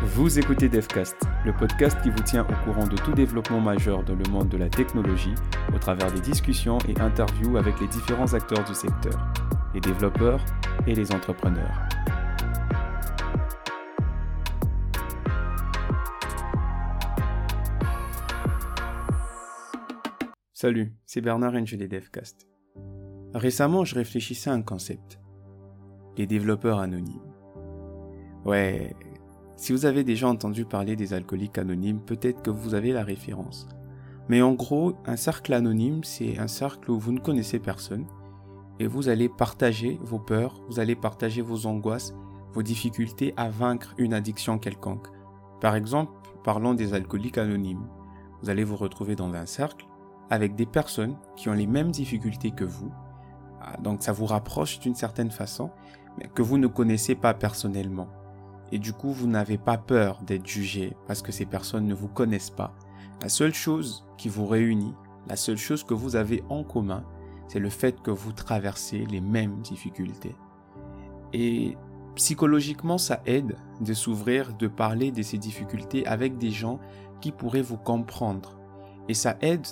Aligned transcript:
Vous 0.00 0.38
écoutez 0.38 0.68
DevCast, 0.68 1.16
le 1.44 1.52
podcast 1.52 2.00
qui 2.02 2.10
vous 2.10 2.22
tient 2.22 2.46
au 2.46 2.64
courant 2.64 2.86
de 2.86 2.96
tout 2.96 3.12
développement 3.12 3.60
majeur 3.60 4.04
dans 4.04 4.14
le 4.14 4.22
monde 4.30 4.48
de 4.48 4.56
la 4.56 4.68
technologie 4.68 5.34
au 5.74 5.78
travers 5.78 6.12
des 6.12 6.20
discussions 6.20 6.78
et 6.88 7.00
interviews 7.00 7.56
avec 7.56 7.80
les 7.80 7.88
différents 7.88 8.32
acteurs 8.32 8.62
du 8.64 8.74
secteur, 8.74 9.32
les 9.74 9.80
développeurs 9.80 10.44
et 10.86 10.94
les 10.94 11.10
entrepreneurs. 11.10 11.80
Salut, 20.52 20.92
c'est 21.06 21.20
Bernard 21.20 21.54
Angeli 21.54 21.88
DevCast. 21.88 22.46
Récemment, 23.34 23.84
je 23.84 23.96
réfléchissais 23.96 24.50
à 24.50 24.52
un 24.52 24.62
concept. 24.62 25.18
Les 26.16 26.28
développeurs 26.28 26.78
anonymes. 26.78 27.34
Ouais, 28.44 28.94
si 29.58 29.72
vous 29.72 29.86
avez 29.86 30.04
déjà 30.04 30.28
entendu 30.28 30.64
parler 30.64 30.94
des 30.94 31.14
alcooliques 31.14 31.58
anonymes, 31.58 32.00
peut-être 32.00 32.42
que 32.42 32.50
vous 32.50 32.74
avez 32.74 32.92
la 32.92 33.02
référence. 33.02 33.66
Mais 34.28 34.40
en 34.40 34.52
gros, 34.52 34.94
un 35.04 35.16
cercle 35.16 35.52
anonyme, 35.52 36.04
c'est 36.04 36.38
un 36.38 36.46
cercle 36.46 36.92
où 36.92 36.98
vous 36.98 37.10
ne 37.10 37.18
connaissez 37.18 37.58
personne 37.58 38.06
et 38.78 38.86
vous 38.86 39.08
allez 39.08 39.28
partager 39.28 39.98
vos 40.00 40.20
peurs, 40.20 40.62
vous 40.68 40.78
allez 40.78 40.94
partager 40.94 41.42
vos 41.42 41.66
angoisses, 41.66 42.14
vos 42.52 42.62
difficultés 42.62 43.34
à 43.36 43.50
vaincre 43.50 43.94
une 43.98 44.14
addiction 44.14 44.60
quelconque. 44.60 45.08
Par 45.60 45.74
exemple, 45.74 46.12
parlons 46.44 46.74
des 46.74 46.94
alcooliques 46.94 47.38
anonymes. 47.38 47.88
Vous 48.40 48.50
allez 48.50 48.62
vous 48.62 48.76
retrouver 48.76 49.16
dans 49.16 49.34
un 49.34 49.46
cercle 49.46 49.86
avec 50.30 50.54
des 50.54 50.66
personnes 50.66 51.16
qui 51.34 51.48
ont 51.48 51.54
les 51.54 51.66
mêmes 51.66 51.90
difficultés 51.90 52.52
que 52.52 52.64
vous. 52.64 52.92
Ah, 53.60 53.76
donc 53.78 54.04
ça 54.04 54.12
vous 54.12 54.26
rapproche 54.26 54.78
d'une 54.78 54.94
certaine 54.94 55.32
façon, 55.32 55.72
mais 56.16 56.28
que 56.32 56.42
vous 56.42 56.58
ne 56.58 56.68
connaissez 56.68 57.16
pas 57.16 57.34
personnellement 57.34 58.06
et 58.72 58.78
du 58.78 58.92
coup 58.92 59.12
vous 59.12 59.26
n'avez 59.26 59.58
pas 59.58 59.78
peur 59.78 60.20
d'être 60.22 60.46
jugé 60.46 60.96
parce 61.06 61.22
que 61.22 61.32
ces 61.32 61.46
personnes 61.46 61.86
ne 61.86 61.94
vous 61.94 62.08
connaissent 62.08 62.50
pas. 62.50 62.74
La 63.22 63.28
seule 63.28 63.54
chose 63.54 64.06
qui 64.16 64.28
vous 64.28 64.46
réunit, 64.46 64.94
la 65.28 65.36
seule 65.36 65.56
chose 65.56 65.84
que 65.84 65.94
vous 65.94 66.16
avez 66.16 66.42
en 66.48 66.64
commun, 66.64 67.04
c'est 67.48 67.58
le 67.58 67.70
fait 67.70 68.00
que 68.00 68.10
vous 68.10 68.32
traversez 68.32 69.06
les 69.06 69.20
mêmes 69.20 69.60
difficultés. 69.62 70.36
Et 71.32 71.76
psychologiquement, 72.14 72.98
ça 72.98 73.20
aide 73.26 73.56
de 73.80 73.94
s'ouvrir, 73.94 74.54
de 74.54 74.68
parler 74.68 75.10
de 75.10 75.22
ces 75.22 75.38
difficultés 75.38 76.06
avec 76.06 76.38
des 76.38 76.50
gens 76.50 76.78
qui 77.20 77.32
pourraient 77.32 77.62
vous 77.62 77.76
comprendre. 77.76 78.58
Et 79.08 79.14
ça 79.14 79.36
aide 79.40 79.66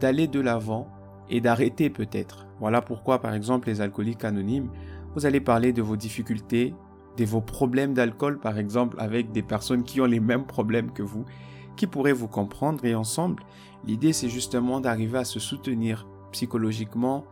d'aller 0.00 0.26
de 0.26 0.40
l'avant 0.40 0.88
et 1.30 1.40
d'arrêter 1.40 1.88
peut-être. 1.88 2.46
Voilà 2.60 2.82
pourquoi, 2.82 3.20
par 3.20 3.34
exemple, 3.34 3.68
les 3.68 3.80
alcooliques 3.80 4.24
anonymes, 4.24 4.70
vous 5.14 5.26
allez 5.26 5.40
parler 5.40 5.72
de 5.72 5.82
vos 5.82 5.96
difficultés, 5.96 6.74
de 7.16 7.24
vos 7.24 7.40
problèmes 7.40 7.94
d'alcool, 7.94 8.38
par 8.38 8.58
exemple, 8.58 8.96
avec 8.98 9.32
des 9.32 9.42
personnes 9.42 9.84
qui 9.84 10.00
ont 10.00 10.06
les 10.06 10.20
mêmes 10.20 10.46
problèmes 10.46 10.92
que 10.92 11.02
vous, 11.02 11.24
qui 11.76 11.86
pourraient 11.86 12.12
vous 12.12 12.28
comprendre 12.28 12.84
et 12.84 12.94
ensemble, 12.94 13.42
l'idée 13.84 14.12
c'est 14.12 14.28
justement 14.28 14.80
d'arriver 14.80 15.18
à 15.18 15.24
se 15.24 15.40
soutenir 15.40 16.06
psychologiquement, 16.32 17.24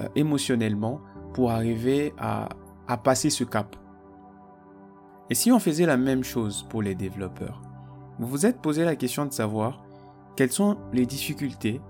euh, 0.00 0.08
émotionnellement, 0.16 1.00
pour 1.34 1.50
arriver 1.50 2.12
à, 2.18 2.48
à 2.86 2.96
passer 2.96 3.30
ce 3.30 3.44
cap. 3.44 3.76
Et 5.30 5.34
si 5.34 5.52
on 5.52 5.58
faisait 5.58 5.86
la 5.86 5.96
même 5.96 6.24
chose 6.24 6.66
pour 6.70 6.82
les 6.82 6.94
développeurs? 6.94 7.62
Vous 8.18 8.26
vous 8.26 8.46
êtes 8.46 8.60
posé 8.60 8.84
la 8.84 8.96
question 8.96 9.26
de 9.26 9.32
savoir 9.32 9.84
quelles 10.36 10.52
sont 10.52 10.78
les 10.92 11.06
difficultés 11.06 11.80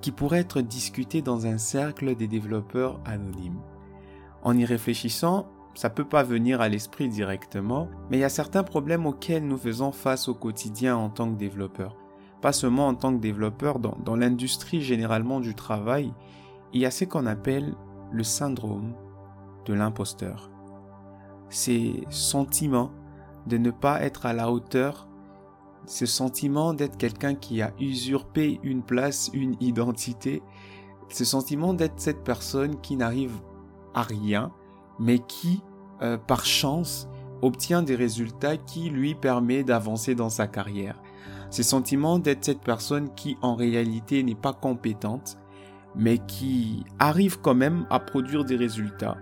qui 0.00 0.12
pourraient 0.12 0.40
être 0.40 0.60
discutées 0.60 1.22
dans 1.22 1.46
un 1.46 1.58
cercle 1.58 2.14
des 2.16 2.28
développeurs 2.28 3.00
anonymes. 3.04 3.60
En 4.42 4.56
y 4.56 4.64
réfléchissant, 4.64 5.48
ça 5.78 5.90
peut 5.90 6.04
pas 6.04 6.24
venir 6.24 6.60
à 6.60 6.68
l'esprit 6.68 7.08
directement, 7.08 7.88
mais 8.10 8.16
il 8.16 8.20
y 8.20 8.24
a 8.24 8.28
certains 8.28 8.64
problèmes 8.64 9.06
auxquels 9.06 9.46
nous 9.46 9.56
faisons 9.56 9.92
face 9.92 10.26
au 10.26 10.34
quotidien 10.34 10.96
en 10.96 11.08
tant 11.08 11.30
que 11.30 11.38
développeurs. 11.38 11.94
Pas 12.40 12.52
seulement 12.52 12.88
en 12.88 12.96
tant 12.96 13.14
que 13.14 13.20
développeurs, 13.20 13.78
dans, 13.78 13.96
dans 14.04 14.16
l'industrie 14.16 14.82
généralement 14.82 15.38
du 15.38 15.54
travail, 15.54 16.12
il 16.72 16.80
y 16.80 16.84
a 16.84 16.90
ce 16.90 17.04
qu'on 17.04 17.26
appelle 17.26 17.76
le 18.10 18.24
syndrome 18.24 18.92
de 19.66 19.72
l'imposteur. 19.72 20.50
Ces 21.48 22.04
sentiments 22.10 22.90
de 23.46 23.56
ne 23.56 23.70
pas 23.70 24.02
être 24.02 24.26
à 24.26 24.32
la 24.32 24.50
hauteur, 24.50 25.06
ce 25.86 26.06
sentiment 26.06 26.74
d'être 26.74 26.96
quelqu'un 26.96 27.36
qui 27.36 27.62
a 27.62 27.72
usurpé 27.78 28.58
une 28.64 28.82
place, 28.82 29.30
une 29.32 29.54
identité, 29.60 30.42
ce 31.08 31.24
sentiment 31.24 31.72
d'être 31.72 32.00
cette 32.00 32.24
personne 32.24 32.80
qui 32.80 32.96
n'arrive 32.96 33.40
à 33.94 34.02
rien, 34.02 34.50
mais 34.98 35.20
qui 35.20 35.62
euh, 36.02 36.16
par 36.16 36.44
chance, 36.44 37.08
obtient 37.42 37.82
des 37.82 37.94
résultats 37.94 38.56
qui 38.56 38.90
lui 38.90 39.14
permet 39.14 39.64
d'avancer 39.64 40.14
dans 40.14 40.30
sa 40.30 40.46
carrière. 40.46 41.00
Ce 41.50 41.62
sentiment 41.62 42.18
d'être 42.18 42.44
cette 42.44 42.60
personne 42.60 43.14
qui 43.14 43.36
en 43.42 43.54
réalité 43.54 44.22
n'est 44.22 44.34
pas 44.34 44.52
compétente, 44.52 45.38
mais 45.94 46.18
qui 46.18 46.84
arrive 46.98 47.40
quand 47.40 47.54
même 47.54 47.86
à 47.90 47.98
produire 47.98 48.44
des 48.44 48.56
résultats. 48.56 49.16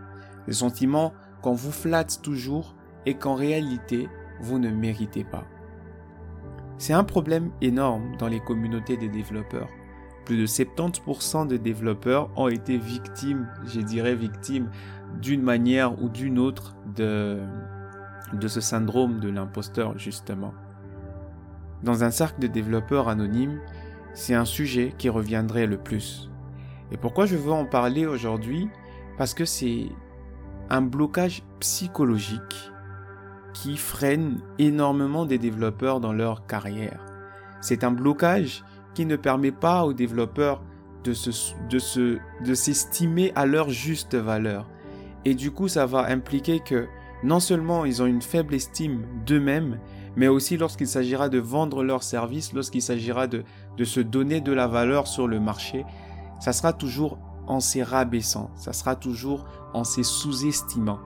Ce 0.47 0.53
sentiment 0.53 1.13
qu'on 1.43 1.55
vous 1.55 1.73
flatte 1.73 2.21
toujours 2.23 2.75
et 3.05 3.15
qu'en 3.15 3.35
réalité, 3.35 4.09
vous 4.41 4.59
ne 4.59 4.71
méritez 4.71 5.25
pas. 5.25 5.45
C'est 6.79 6.93
un 6.93 7.05
problème 7.05 7.51
énorme 7.63 8.17
dans 8.19 8.29
les 8.29 8.41
communautés 8.41 8.97
des 8.97 9.09
développeurs. 9.09 9.69
Plus 10.27 10.37
de 10.37 10.47
70% 10.47 11.47
des 11.47 11.59
développeurs 11.59 12.31
ont 12.37 12.49
été 12.49 12.77
victimes, 12.77 13.49
je 13.65 13.81
dirais 13.81 14.17
victimes, 14.17 14.71
d'une 15.21 15.43
manière 15.43 16.03
ou 16.03 16.09
d'une 16.09 16.39
autre 16.39 16.77
de, 16.95 17.41
de 18.33 18.49
ce 18.49 18.61
syndrome 18.61 19.21
de 19.21 19.29
l'imposteur, 19.29 19.99
justement. 19.99 20.53
Dans 21.83 22.05
un 22.05 22.11
cercle 22.11 22.41
de 22.41 22.47
développeurs 22.47 23.09
anonymes, 23.09 23.61
c'est 24.15 24.35
un 24.35 24.45
sujet 24.45 24.95
qui 24.97 25.09
reviendrait 25.09 25.67
le 25.67 25.77
plus. 25.77 26.31
Et 26.91 26.97
pourquoi 26.97 27.27
je 27.27 27.37
veux 27.37 27.53
en 27.53 27.67
parler 27.67 28.07
aujourd'hui? 28.07 28.69
Parce 29.19 29.35
que 29.35 29.45
c'est 29.45 29.87
un 30.71 30.83
blocage 30.83 31.43
psychologique 31.61 32.71
qui 33.53 33.77
freine 33.77 34.41
énormément 34.59 35.25
des 35.27 35.39
développeurs 35.39 36.01
dans 36.01 36.13
leur 36.13 36.47
carrière. 36.47 37.05
C'est 37.61 37.85
un 37.85 37.91
blocage 37.91 38.65
qui 38.95 39.07
ne 39.07 39.17
permet 39.17 39.53
pas 39.53 39.85
aux 39.85 39.93
développeurs 39.93 40.63
de 41.05 41.13
de 41.13 42.19
de 42.45 42.55
s'estimer 42.55 43.33
à 43.35 43.47
leur 43.47 43.71
juste 43.71 44.15
valeur. 44.15 44.69
Et 45.27 45.35
du 45.35 45.51
coup, 45.51 45.67
ça 45.67 45.87
va 45.87 46.07
impliquer 46.07 46.61
que 46.61 46.87
non 47.25 47.41
seulement 47.41 47.85
ils 47.85 48.01
ont 48.01 48.07
une 48.07 48.23
faible 48.23 48.55
estime 48.55 49.05
d'eux-mêmes, 49.27 49.81
mais 50.15 50.29
aussi 50.29 50.57
lorsqu'il 50.57 50.87
s'agira 50.87 51.29
de 51.29 51.41
vendre 51.41 51.83
leurs 51.83 52.05
services, 52.05 52.53
lorsqu'il 52.53 52.81
s'agira 52.81 53.27
de, 53.27 53.43
de 53.77 53.85
se 53.85 53.99
donner 53.99 54.41
de 54.41 54.53
la 54.53 54.69
valeur 54.69 55.09
sur 55.09 55.27
le 55.27 55.41
marché, 55.41 55.85
ça 56.39 56.53
sera 56.53 56.73
toujours 56.73 57.19
en 57.49 57.59
se 57.59 57.81
rabaissant, 57.81 58.53
ça 58.55 58.73
sera 58.73 58.95
toujours 58.95 59.47
en 59.75 59.83
se 59.83 60.05
sous-estimant. 60.05 61.01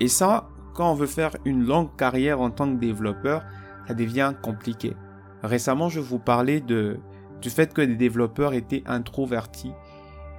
Et 0.00 0.08
ça, 0.08 0.50
quand 0.74 0.92
on 0.92 0.94
veut 0.94 1.06
faire 1.06 1.34
une 1.46 1.64
longue 1.64 1.96
carrière 1.96 2.42
en 2.42 2.50
tant 2.50 2.70
que 2.70 2.78
développeur, 2.78 3.42
ça 3.88 3.94
devient 3.94 4.34
compliqué. 4.42 4.94
Récemment, 5.42 5.88
je 5.88 6.00
vous 6.00 6.18
parlais 6.18 6.60
de, 6.60 7.00
du 7.40 7.48
fait 7.48 7.72
que 7.72 7.80
les 7.80 7.96
développeurs 7.96 8.52
étaient 8.52 8.82
introvertis 8.84 9.72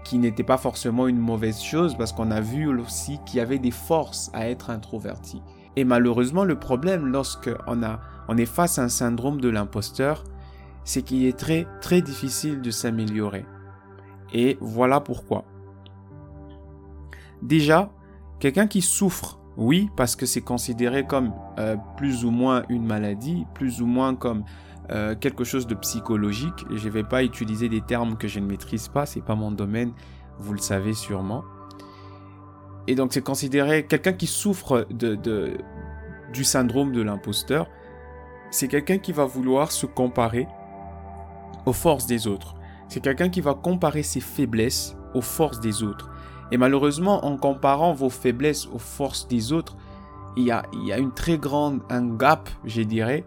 qui 0.04 0.18
n'était 0.18 0.44
pas 0.44 0.58
forcément 0.58 1.08
une 1.08 1.20
mauvaise 1.20 1.62
chose 1.62 1.96
parce 1.98 2.12
qu'on 2.12 2.32
a 2.32 2.42
vu 2.42 2.68
aussi 2.68 3.20
qu'il 3.26 3.38
y 3.38 3.42
avait 3.42 3.60
des 3.60 3.72
forces 3.72 4.30
à 4.34 4.50
être 4.50 4.70
introverti. 4.70 5.42
Et 5.76 5.86
malheureusement, 5.86 6.44
le 6.44 6.60
problème 6.60 7.08
lorsque 7.08 7.50
on, 7.68 7.84
a, 7.84 8.00
on 8.28 8.38
est 8.38 8.46
face 8.46 8.78
à 8.80 8.84
un 8.84 8.90
syndrome 8.90 9.42
de 9.42 9.50
l'imposteur, 9.50 10.24
c'est 10.84 11.02
qu'il 11.02 11.26
est 11.26 11.38
très 11.38 11.68
très 11.82 12.02
difficile 12.02 12.62
de 12.62 12.72
s'améliorer. 12.72 13.46
Et 14.34 14.58
voilà 14.62 15.00
pourquoi. 15.00 15.46
Déjà, 17.42 17.92
quelqu'un 18.40 18.68
qui 18.68 18.82
souffre, 18.82 19.40
oui, 19.58 19.90
parce 19.96 20.16
que 20.16 20.26
c'est 20.26 20.42
considéré 20.42 21.06
comme 21.06 21.34
euh, 21.60 21.76
plus 21.98 22.26
ou 22.26 22.32
moins 22.32 22.64
une 22.70 22.86
maladie, 22.86 23.46
plus 23.54 23.82
ou 23.82 23.86
moins 23.86 24.16
comme 24.16 24.44
euh, 24.92 25.16
quelque 25.16 25.44
chose 25.44 25.66
de 25.68 25.76
psychologique. 25.76 26.66
Je 26.70 26.88
ne 26.88 26.94
vais 26.94 27.04
pas 27.04 27.24
utiliser 27.24 27.70
des 27.70 27.82
termes 27.82 28.18
que 28.18 28.28
je 28.28 28.40
ne 28.40 28.46
maîtrise 28.46 28.88
pas, 28.90 29.06
c'est 29.06 29.22
pas 29.22 29.36
mon 29.36 29.52
domaine, 29.52 29.94
vous 30.40 30.54
le 30.54 30.60
savez 30.60 30.94
sûrement. 30.94 31.44
Et 32.88 32.96
donc 32.96 33.14
c'est 33.14 33.24
considéré 33.24 33.86
quelqu'un 33.86 34.14
qui 34.14 34.28
souffre 34.28 34.86
de, 34.90 35.58
du 36.34 36.44
syndrome 36.44 36.92
de 36.92 37.02
l'imposteur. 37.02 37.68
C'est 38.52 38.68
quelqu'un 38.68 38.98
qui 38.98 39.14
va 39.14 39.26
vouloir 39.26 39.72
se 39.72 39.86
comparer 39.86 40.48
aux 41.66 41.74
forces 41.74 42.06
des 42.06 42.28
autres. 42.28 42.56
C'est 42.90 43.00
quelqu'un 43.00 43.30
qui 43.30 43.42
va 43.42 43.54
comparer 43.54 44.04
ses 44.04 44.20
faiblesses 44.20 44.98
aux 45.14 45.22
forces 45.22 45.62
des 45.62 45.82
autres. 45.82 46.12
Et 46.52 46.58
malheureusement, 46.58 47.26
en 47.26 47.38
comparant 47.38 47.94
vos 47.94 48.10
faiblesses 48.10 48.68
aux 48.68 48.80
forces 48.80 49.28
des 49.28 49.54
autres, 49.54 49.78
il 50.36 50.44
y 50.44 50.52
a, 50.52 50.64
il 50.74 50.86
y 50.86 50.92
a 50.92 50.98
une 50.98 51.14
très 51.14 51.38
grande, 51.38 51.82
un 51.90 52.06
gap, 52.16 52.50
je 52.66 52.82
dirais, 52.82 53.24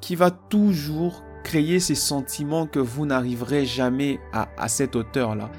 qui 0.00 0.16
va 0.16 0.30
toujours 0.30 1.22
créer 1.44 1.80
ces 1.80 1.94
sentiments 1.94 2.66
que 2.66 2.78
vous 2.78 3.06
n'arriverez 3.06 3.64
jamais 3.64 4.20
à, 4.32 4.68
cette 4.68 4.96
hauteur-là. 4.96 5.50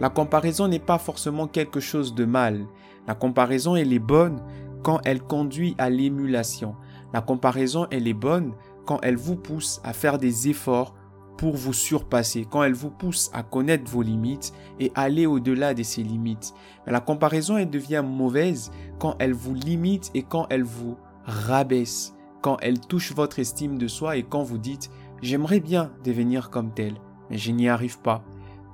La 0.00 0.10
comparaison 0.10 0.68
n'est 0.68 0.78
pas 0.78 0.98
forcément 0.98 1.46
quelque 1.46 1.80
chose 1.80 2.14
de 2.14 2.24
mal. 2.24 2.66
La 3.06 3.14
comparaison, 3.14 3.76
elle 3.76 3.92
est 3.92 3.98
bonne 3.98 4.40
quand 4.82 5.00
elle 5.04 5.22
conduit 5.22 5.74
à 5.78 5.90
l'émulation. 5.90 6.76
La 7.12 7.20
comparaison, 7.20 7.86
elle 7.90 8.06
est 8.06 8.14
bonne 8.14 8.52
quand 8.86 9.00
elle 9.02 9.16
vous 9.16 9.36
pousse 9.36 9.80
à 9.84 9.92
faire 9.92 10.18
des 10.18 10.48
efforts 10.48 10.94
pour 11.36 11.56
vous 11.56 11.72
surpasser, 11.72 12.46
quand 12.50 12.64
elle 12.64 12.74
vous 12.74 12.90
pousse 12.90 13.30
à 13.32 13.42
connaître 13.42 13.90
vos 13.90 14.02
limites 14.02 14.52
et 14.80 14.90
aller 14.94 15.24
au-delà 15.24 15.72
de 15.72 15.84
ces 15.84 16.02
limites. 16.02 16.52
Mais 16.84 16.92
la 16.92 17.00
comparaison, 17.00 17.56
elle 17.56 17.70
devient 17.70 18.02
mauvaise 18.04 18.72
quand 18.98 19.14
elle 19.20 19.34
vous 19.34 19.54
limite 19.54 20.10
et 20.14 20.22
quand 20.22 20.46
elle 20.50 20.64
vous 20.64 20.96
rabaisse, 21.24 22.17
quand 22.42 22.56
elle 22.60 22.80
touche 22.80 23.12
votre 23.12 23.38
estime 23.38 23.78
de 23.78 23.88
soi 23.88 24.16
et 24.16 24.22
quand 24.22 24.42
vous 24.42 24.58
dites 24.58 24.90
j'aimerais 25.22 25.60
bien 25.60 25.90
devenir 26.04 26.50
comme 26.50 26.72
tel, 26.72 26.94
mais 27.30 27.38
je 27.38 27.50
n'y 27.50 27.68
arrive 27.68 28.00
pas. 28.00 28.24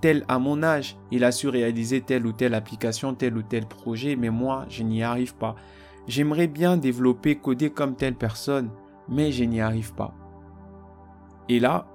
Tel 0.00 0.24
à 0.28 0.38
mon 0.38 0.62
âge, 0.62 0.96
il 1.10 1.24
a 1.24 1.32
su 1.32 1.48
réaliser 1.48 2.02
telle 2.02 2.26
ou 2.26 2.32
telle 2.32 2.54
application, 2.54 3.14
tel 3.14 3.36
ou 3.36 3.42
tel 3.42 3.66
projet, 3.66 4.16
mais 4.16 4.30
moi, 4.30 4.66
je 4.68 4.82
n'y 4.82 5.02
arrive 5.02 5.34
pas. 5.34 5.54
J'aimerais 6.06 6.46
bien 6.46 6.76
développer, 6.76 7.36
coder 7.36 7.70
comme 7.70 7.96
telle 7.96 8.14
personne, 8.14 8.70
mais 9.08 9.32
je 9.32 9.44
n'y 9.44 9.62
arrive 9.62 9.94
pas. 9.94 10.14
Et 11.48 11.58
là, 11.58 11.86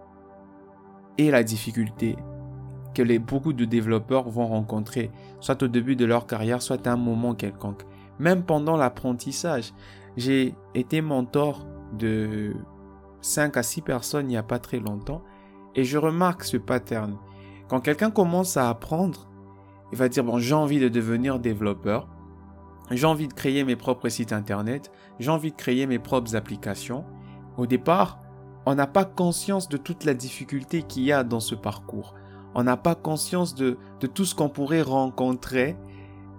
et 1.19 1.29
la 1.29 1.43
difficulté 1.43 2.15
que 2.95 3.03
les, 3.03 3.19
beaucoup 3.19 3.53
de 3.53 3.65
développeurs 3.65 4.29
vont 4.29 4.47
rencontrer, 4.47 5.11
soit 5.39 5.61
au 5.61 5.67
début 5.67 5.95
de 5.95 6.05
leur 6.05 6.25
carrière, 6.25 6.61
soit 6.61 6.87
à 6.87 6.93
un 6.93 6.97
moment 6.97 7.35
quelconque. 7.35 7.83
Même 8.17 8.43
pendant 8.43 8.75
l'apprentissage, 8.75 9.73
j'ai 10.17 10.55
été 10.75 11.01
mentor 11.01 11.65
de 11.97 12.55
5 13.21 13.57
à 13.57 13.63
6 13.63 13.81
personnes 13.81 14.25
il 14.27 14.29
n'y 14.29 14.37
a 14.37 14.43
pas 14.43 14.59
très 14.59 14.79
longtemps 14.79 15.21
et 15.75 15.83
je 15.83 15.97
remarque 15.97 16.43
ce 16.43 16.57
pattern. 16.57 17.17
Quand 17.67 17.79
quelqu'un 17.79 18.11
commence 18.11 18.57
à 18.57 18.69
apprendre, 18.69 19.29
il 19.91 19.97
va 19.97 20.09
dire, 20.09 20.23
bon, 20.23 20.39
j'ai 20.39 20.53
envie 20.53 20.79
de 20.79 20.89
devenir 20.89 21.39
développeur, 21.39 22.07
j'ai 22.91 23.05
envie 23.05 23.27
de 23.27 23.33
créer 23.33 23.63
mes 23.63 23.75
propres 23.75 24.09
sites 24.09 24.33
internet, 24.33 24.91
j'ai 25.19 25.29
envie 25.29 25.51
de 25.51 25.55
créer 25.55 25.85
mes 25.85 25.99
propres 25.99 26.35
applications. 26.35 27.05
Au 27.57 27.67
départ, 27.67 28.19
on 28.65 28.75
n'a 28.75 28.87
pas 28.87 29.05
conscience 29.05 29.69
de 29.69 29.77
toute 29.77 30.05
la 30.05 30.13
difficulté 30.13 30.83
qu'il 30.83 31.03
y 31.03 31.11
a 31.11 31.23
dans 31.23 31.39
ce 31.39 31.55
parcours. 31.55 32.15
On 32.55 32.63
n'a 32.63 32.77
pas 32.77 32.95
conscience 32.95 33.53
de, 33.53 33.77
de 33.99 34.07
tout 34.07 34.25
ce 34.25 34.33
qu'on 34.33 34.49
pourrait 34.49 34.81
rencontrer. 34.81 35.77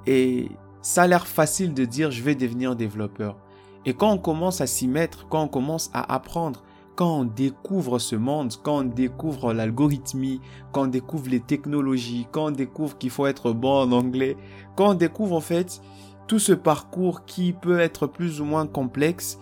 Et 0.07 0.51
ça 0.83 1.03
a 1.03 1.07
l'air 1.07 1.27
facile 1.27 1.73
de 1.75 1.85
dire 1.85 2.11
je 2.11 2.23
vais 2.23 2.35
devenir 2.35 2.75
développeur. 2.75 3.39
Et 3.87 3.95
quand 3.95 4.13
on 4.13 4.19
commence 4.19 4.61
à 4.61 4.67
s'y 4.67 4.89
mettre, 4.89 5.29
quand 5.29 5.43
on 5.43 5.49
commence 5.49 5.91
à 5.95 6.15
apprendre, 6.15 6.63
quand 6.97 7.21
on 7.21 7.25
découvre 7.25 7.99
ce 7.99 8.15
monde, 8.15 8.53
quand 8.63 8.81
on 8.81 8.85
découvre 8.85 9.55
l'algorithmie, 9.55 10.41
quand 10.71 10.83
on 10.83 10.87
découvre 10.89 11.31
les 11.31 11.41
technologies, 11.41 12.27
quand 12.31 12.49
on 12.49 12.51
découvre 12.51 12.99
qu'il 12.99 13.09
faut 13.09 13.27
être 13.27 13.53
bon 13.53 13.83
en 13.83 13.93
anglais, 13.93 14.37
quand 14.77 14.91
on 14.91 14.95
découvre 14.95 15.37
en 15.37 15.41
fait 15.41 15.81
tout 16.27 16.39
ce 16.39 16.53
parcours 16.53 17.25
qui 17.25 17.55
peut 17.55 17.81
être 17.81 18.07
plus 18.07 18.43
ou 18.43 18.45
moins 18.45 18.67
complexe, 18.67 19.39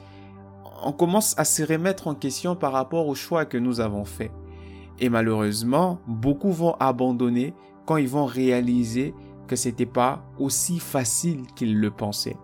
on 0.85 0.93
commence 0.93 1.37
à 1.37 1.45
se 1.45 1.65
remettre 1.65 2.07
en 2.07 2.15
question 2.15 2.55
par 2.55 2.73
rapport 2.73 3.09
au 3.09 3.17
choix 3.17 3.45
que 3.45 3.59
nous 3.59 3.81
avons 3.81 4.05
fait. 4.05 4.31
Et 5.01 5.09
malheureusement, 5.09 5.99
beaucoup 6.07 6.53
vont 6.53 6.77
abandonner 6.79 7.55
quand 7.87 7.97
ils 7.97 8.09
vont 8.09 8.27
réaliser 8.27 9.15
que 9.49 9.57
c'était 9.57 9.87
pas 9.87 10.23
aussi 10.39 10.79
facile 10.79 11.43
qu'ils 11.57 11.79
le 11.81 11.91
pensaient. 11.91 12.37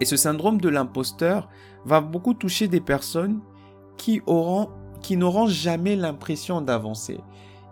Et 0.00 0.04
ce 0.04 0.16
syndrome 0.16 0.60
de 0.60 0.68
l'imposteur 0.68 1.48
va 1.84 2.00
beaucoup 2.00 2.34
toucher 2.34 2.68
des 2.68 2.80
personnes 2.80 3.40
qui 3.96 4.22
auront, 4.26 4.68
qui 5.02 5.16
n'auront 5.16 5.46
jamais 5.46 5.96
l'impression 5.96 6.60
d'avancer. 6.60 7.20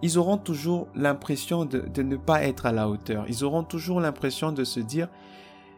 Ils 0.02 0.18
auront 0.18 0.36
toujours 0.36 0.88
l'impression 0.94 1.64
de, 1.64 1.80
de 1.80 2.02
ne 2.02 2.16
pas 2.16 2.42
être 2.42 2.66
à 2.66 2.72
la 2.72 2.88
hauteur. 2.88 3.24
Ils 3.28 3.44
auront 3.44 3.62
toujours 3.62 4.00
l'impression 4.00 4.52
de 4.52 4.64
se 4.64 4.80
dire, 4.80 5.08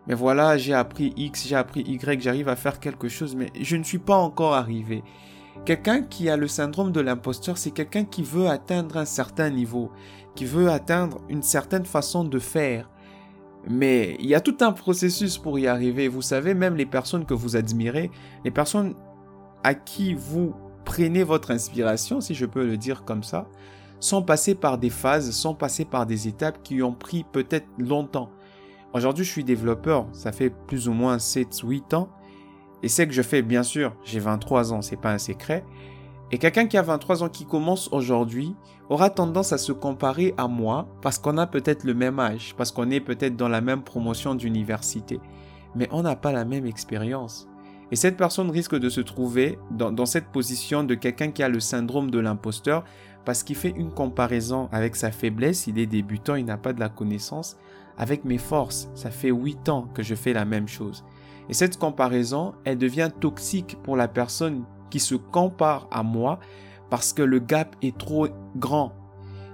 mais 0.08 0.14
voilà, 0.14 0.56
j'ai 0.56 0.74
appris 0.74 1.12
X, 1.16 1.46
j'ai 1.46 1.54
appris 1.54 1.82
Y, 1.82 2.20
j'arrive 2.20 2.48
à 2.48 2.56
faire 2.56 2.80
quelque 2.80 3.08
chose, 3.08 3.36
mais 3.36 3.52
je 3.60 3.76
ne 3.76 3.84
suis 3.84 3.98
pas 3.98 4.16
encore 4.16 4.54
arrivé. 4.54 5.04
Quelqu'un 5.66 6.02
qui 6.02 6.30
a 6.30 6.36
le 6.36 6.48
syndrome 6.48 6.92
de 6.92 7.00
l'imposteur, 7.00 7.58
c'est 7.58 7.72
quelqu'un 7.72 8.04
qui 8.04 8.22
veut 8.22 8.48
atteindre 8.48 8.96
un 8.96 9.04
certain 9.04 9.50
niveau, 9.50 9.90
qui 10.34 10.46
veut 10.46 10.70
atteindre 10.70 11.20
une 11.28 11.42
certaine 11.42 11.84
façon 11.84 12.24
de 12.24 12.38
faire. 12.38 12.88
Mais 13.70 14.16
il 14.20 14.26
y 14.26 14.34
a 14.34 14.40
tout 14.40 14.56
un 14.60 14.72
processus 14.72 15.38
pour 15.38 15.58
y 15.58 15.66
arriver. 15.66 16.08
Vous 16.08 16.22
savez, 16.22 16.54
même 16.54 16.76
les 16.76 16.86
personnes 16.86 17.26
que 17.26 17.34
vous 17.34 17.56
admirez, 17.56 18.10
les 18.44 18.50
personnes 18.50 18.94
à 19.62 19.74
qui 19.74 20.14
vous 20.14 20.54
prenez 20.84 21.22
votre 21.22 21.50
inspiration, 21.50 22.20
si 22.20 22.34
je 22.34 22.46
peux 22.46 22.64
le 22.64 22.76
dire 22.76 23.04
comme 23.04 23.22
ça, 23.22 23.46
sont 24.00 24.22
passées 24.22 24.54
par 24.54 24.78
des 24.78 24.90
phases, 24.90 25.30
sont 25.32 25.54
passées 25.54 25.84
par 25.84 26.06
des 26.06 26.28
étapes 26.28 26.62
qui 26.62 26.82
ont 26.82 26.94
pris 26.94 27.24
peut-être 27.30 27.66
longtemps. 27.78 28.30
Aujourd'hui, 28.94 29.24
je 29.24 29.30
suis 29.30 29.44
développeur, 29.44 30.06
ça 30.12 30.32
fait 30.32 30.50
plus 30.50 30.88
ou 30.88 30.92
moins 30.92 31.18
7-8 31.18 31.94
ans. 31.94 32.08
Et 32.82 32.88
c'est 32.88 33.06
que 33.06 33.12
je 33.12 33.22
fais, 33.22 33.42
bien 33.42 33.62
sûr, 33.62 33.94
j'ai 34.04 34.20
23 34.20 34.72
ans, 34.72 34.82
c'est 34.82 34.96
pas 34.96 35.12
un 35.12 35.18
secret. 35.18 35.64
Et 36.30 36.38
quelqu'un 36.38 36.66
qui 36.66 36.76
a 36.76 36.82
23 36.82 37.22
ans 37.22 37.28
qui 37.30 37.46
commence 37.46 37.88
aujourd'hui 37.90 38.54
aura 38.90 39.08
tendance 39.08 39.52
à 39.52 39.58
se 39.58 39.72
comparer 39.72 40.34
à 40.36 40.46
moi 40.46 40.86
parce 41.00 41.18
qu'on 41.18 41.38
a 41.38 41.46
peut-être 41.46 41.84
le 41.84 41.94
même 41.94 42.18
âge, 42.20 42.54
parce 42.56 42.70
qu'on 42.70 42.90
est 42.90 43.00
peut-être 43.00 43.36
dans 43.36 43.48
la 43.48 43.62
même 43.62 43.82
promotion 43.82 44.34
d'université. 44.34 45.20
Mais 45.74 45.88
on 45.90 46.02
n'a 46.02 46.16
pas 46.16 46.32
la 46.32 46.44
même 46.44 46.66
expérience. 46.66 47.48
Et 47.90 47.96
cette 47.96 48.18
personne 48.18 48.50
risque 48.50 48.78
de 48.78 48.90
se 48.90 49.00
trouver 49.00 49.58
dans, 49.70 50.04
cette 50.04 50.28
position 50.28 50.84
de 50.84 50.94
quelqu'un 50.94 51.30
qui 51.30 51.42
a 51.42 51.48
le 51.48 51.60
syndrome 51.60 52.10
de 52.10 52.18
l'imposteur 52.18 52.84
parce 53.24 53.42
qu'il 53.42 53.56
fait 53.56 53.72
une 53.74 53.90
comparaison 53.90 54.68
avec 54.72 54.96
sa 54.96 55.10
faiblesse, 55.10 55.66
il 55.66 55.78
est 55.78 55.86
débutant, 55.86 56.34
il 56.34 56.44
n'a 56.44 56.58
pas 56.58 56.74
de 56.74 56.80
la 56.80 56.90
connaissance, 56.90 57.56
avec 57.96 58.24
mes 58.24 58.38
forces. 58.38 58.90
Ça 58.94 59.10
fait 59.10 59.30
8 59.30 59.70
ans 59.70 59.88
que 59.94 60.02
je 60.02 60.14
fais 60.14 60.34
la 60.34 60.44
même 60.44 60.68
chose. 60.68 61.04
Et 61.48 61.54
cette 61.54 61.78
comparaison, 61.78 62.52
elle 62.64 62.76
devient 62.76 63.10
toxique 63.18 63.78
pour 63.82 63.96
la 63.96 64.08
personne 64.08 64.64
qui 64.90 65.00
se 65.00 65.14
compare 65.14 65.88
à 65.90 66.02
moi 66.02 66.38
parce 66.90 67.12
que 67.12 67.22
le 67.22 67.38
gap 67.38 67.76
est 67.82 67.96
trop 67.96 68.28
grand. 68.56 68.92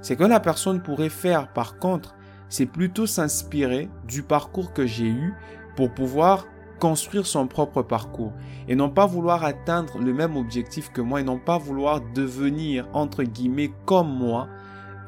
Ce 0.03 0.15
que 0.15 0.25
la 0.25 0.41
personne 0.41 0.83
pourrait 0.83 1.09
faire 1.09 1.53
par 1.53 1.79
contre, 1.79 2.15
c'est 2.49 2.67
plutôt 2.67 3.07
s'inspirer 3.07 3.89
du 4.07 4.23
parcours 4.23 4.73
que 4.73 4.87
j'ai 4.87 5.09
eu 5.09 5.35
pour 5.77 5.93
pouvoir 5.93 6.47
construire 6.79 7.27
son 7.27 7.47
propre 7.47 7.83
parcours 7.83 8.33
et 8.69 8.77
non 8.77 8.91
pas 8.91 9.07
vouloir 9.07 9.45
atteindre 9.45 9.99
le 9.99 10.13
même 10.13 10.37
objectif 10.37 10.93
que 10.93 11.01
moi 11.01 11.21
et 11.21 11.25
non 11.25 11.39
pas 11.39 11.59
vouloir 11.59 12.01
devenir 12.15 12.87
entre 12.93 13.23
guillemets 13.23 13.73
comme 13.87 14.13
moi 14.13 14.49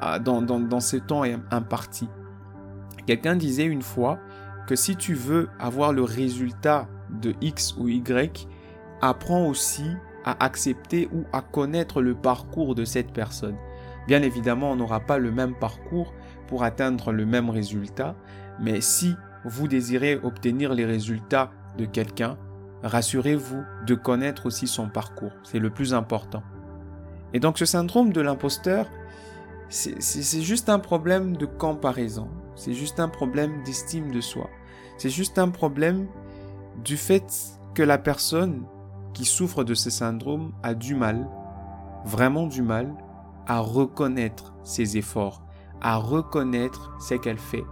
euh, 0.03 0.19
dans, 0.19 0.41
dans, 0.41 0.59
dans 0.59 0.79
ce 0.79 0.97
temps 0.97 1.23
imparti. 1.51 2.09
Quelqu'un 3.05 3.35
disait 3.35 3.65
une 3.65 3.81
fois 3.81 4.19
que 4.67 4.75
si 4.75 4.95
tu 4.95 5.13
veux 5.13 5.49
avoir 5.59 5.93
le 5.93 6.03
résultat 6.03 6.87
de 7.09 7.33
X 7.41 7.75
ou 7.77 7.87
Y, 7.87 8.47
apprends 9.01 9.45
aussi 9.45 9.85
à 10.27 10.43
accepter 10.43 11.07
ou 11.13 11.23
à 11.31 11.41
connaître 11.41 12.01
le 12.01 12.13
parcours 12.13 12.75
de 12.75 12.83
cette 12.83 13.13
personne. 13.13 13.55
Bien 14.07 14.21
évidemment, 14.21 14.71
on 14.71 14.75
n'aura 14.75 14.99
pas 14.99 15.19
le 15.19 15.31
même 15.31 15.55
parcours 15.55 16.13
pour 16.47 16.63
atteindre 16.63 17.13
le 17.13 17.25
même 17.25 17.49
résultat, 17.49 18.13
mais 18.59 18.81
si 18.81 19.15
vous 19.45 19.69
désirez 19.69 20.19
obtenir 20.21 20.73
les 20.73 20.85
résultats 20.85 21.51
de 21.77 21.85
quelqu'un, 21.85 22.37
rassurez-vous 22.83 23.63
de 23.85 23.95
connaître 23.95 24.47
aussi 24.47 24.67
son 24.67 24.89
parcours. 24.89 25.31
C'est 25.43 25.59
le 25.59 25.69
plus 25.69 25.93
important. 25.93 26.43
Et 27.33 27.39
donc 27.39 27.57
ce 27.57 27.65
syndrome 27.65 28.11
de 28.11 28.19
l'imposteur, 28.19 28.85
c'est 29.69 30.41
juste 30.41 30.67
un 30.67 30.79
problème 30.79 31.37
de 31.37 31.45
comparaison. 31.45 32.27
C'est 32.55 32.73
juste 32.73 32.99
un 32.99 33.07
problème 33.07 33.63
d'estime 33.63 34.11
de 34.11 34.19
soi. 34.19 34.49
C'est 34.97 35.09
juste 35.09 35.39
un 35.39 35.49
problème 35.49 36.07
du 36.83 36.97
fait 36.97 37.31
que 37.75 37.83
la 37.83 37.97
personne 37.97 38.65
qui 39.17 39.25
souffre 39.25 39.63
de 39.63 39.73
ce 39.73 39.89
syndrome 39.89 40.51
a 40.61 40.75
du 40.75 40.93
mal, 40.93 41.27
vraiment 42.05 42.45
du 42.45 42.61
mal, 42.61 42.93
à 43.47 43.61
reconnaître 43.61 44.53
ses 44.63 44.95
efforts, 44.95 45.41
à 45.81 45.95
reconnaître 45.95 46.93
ce 46.99 47.15
qu'elle 47.15 47.39
fait. 47.39 47.63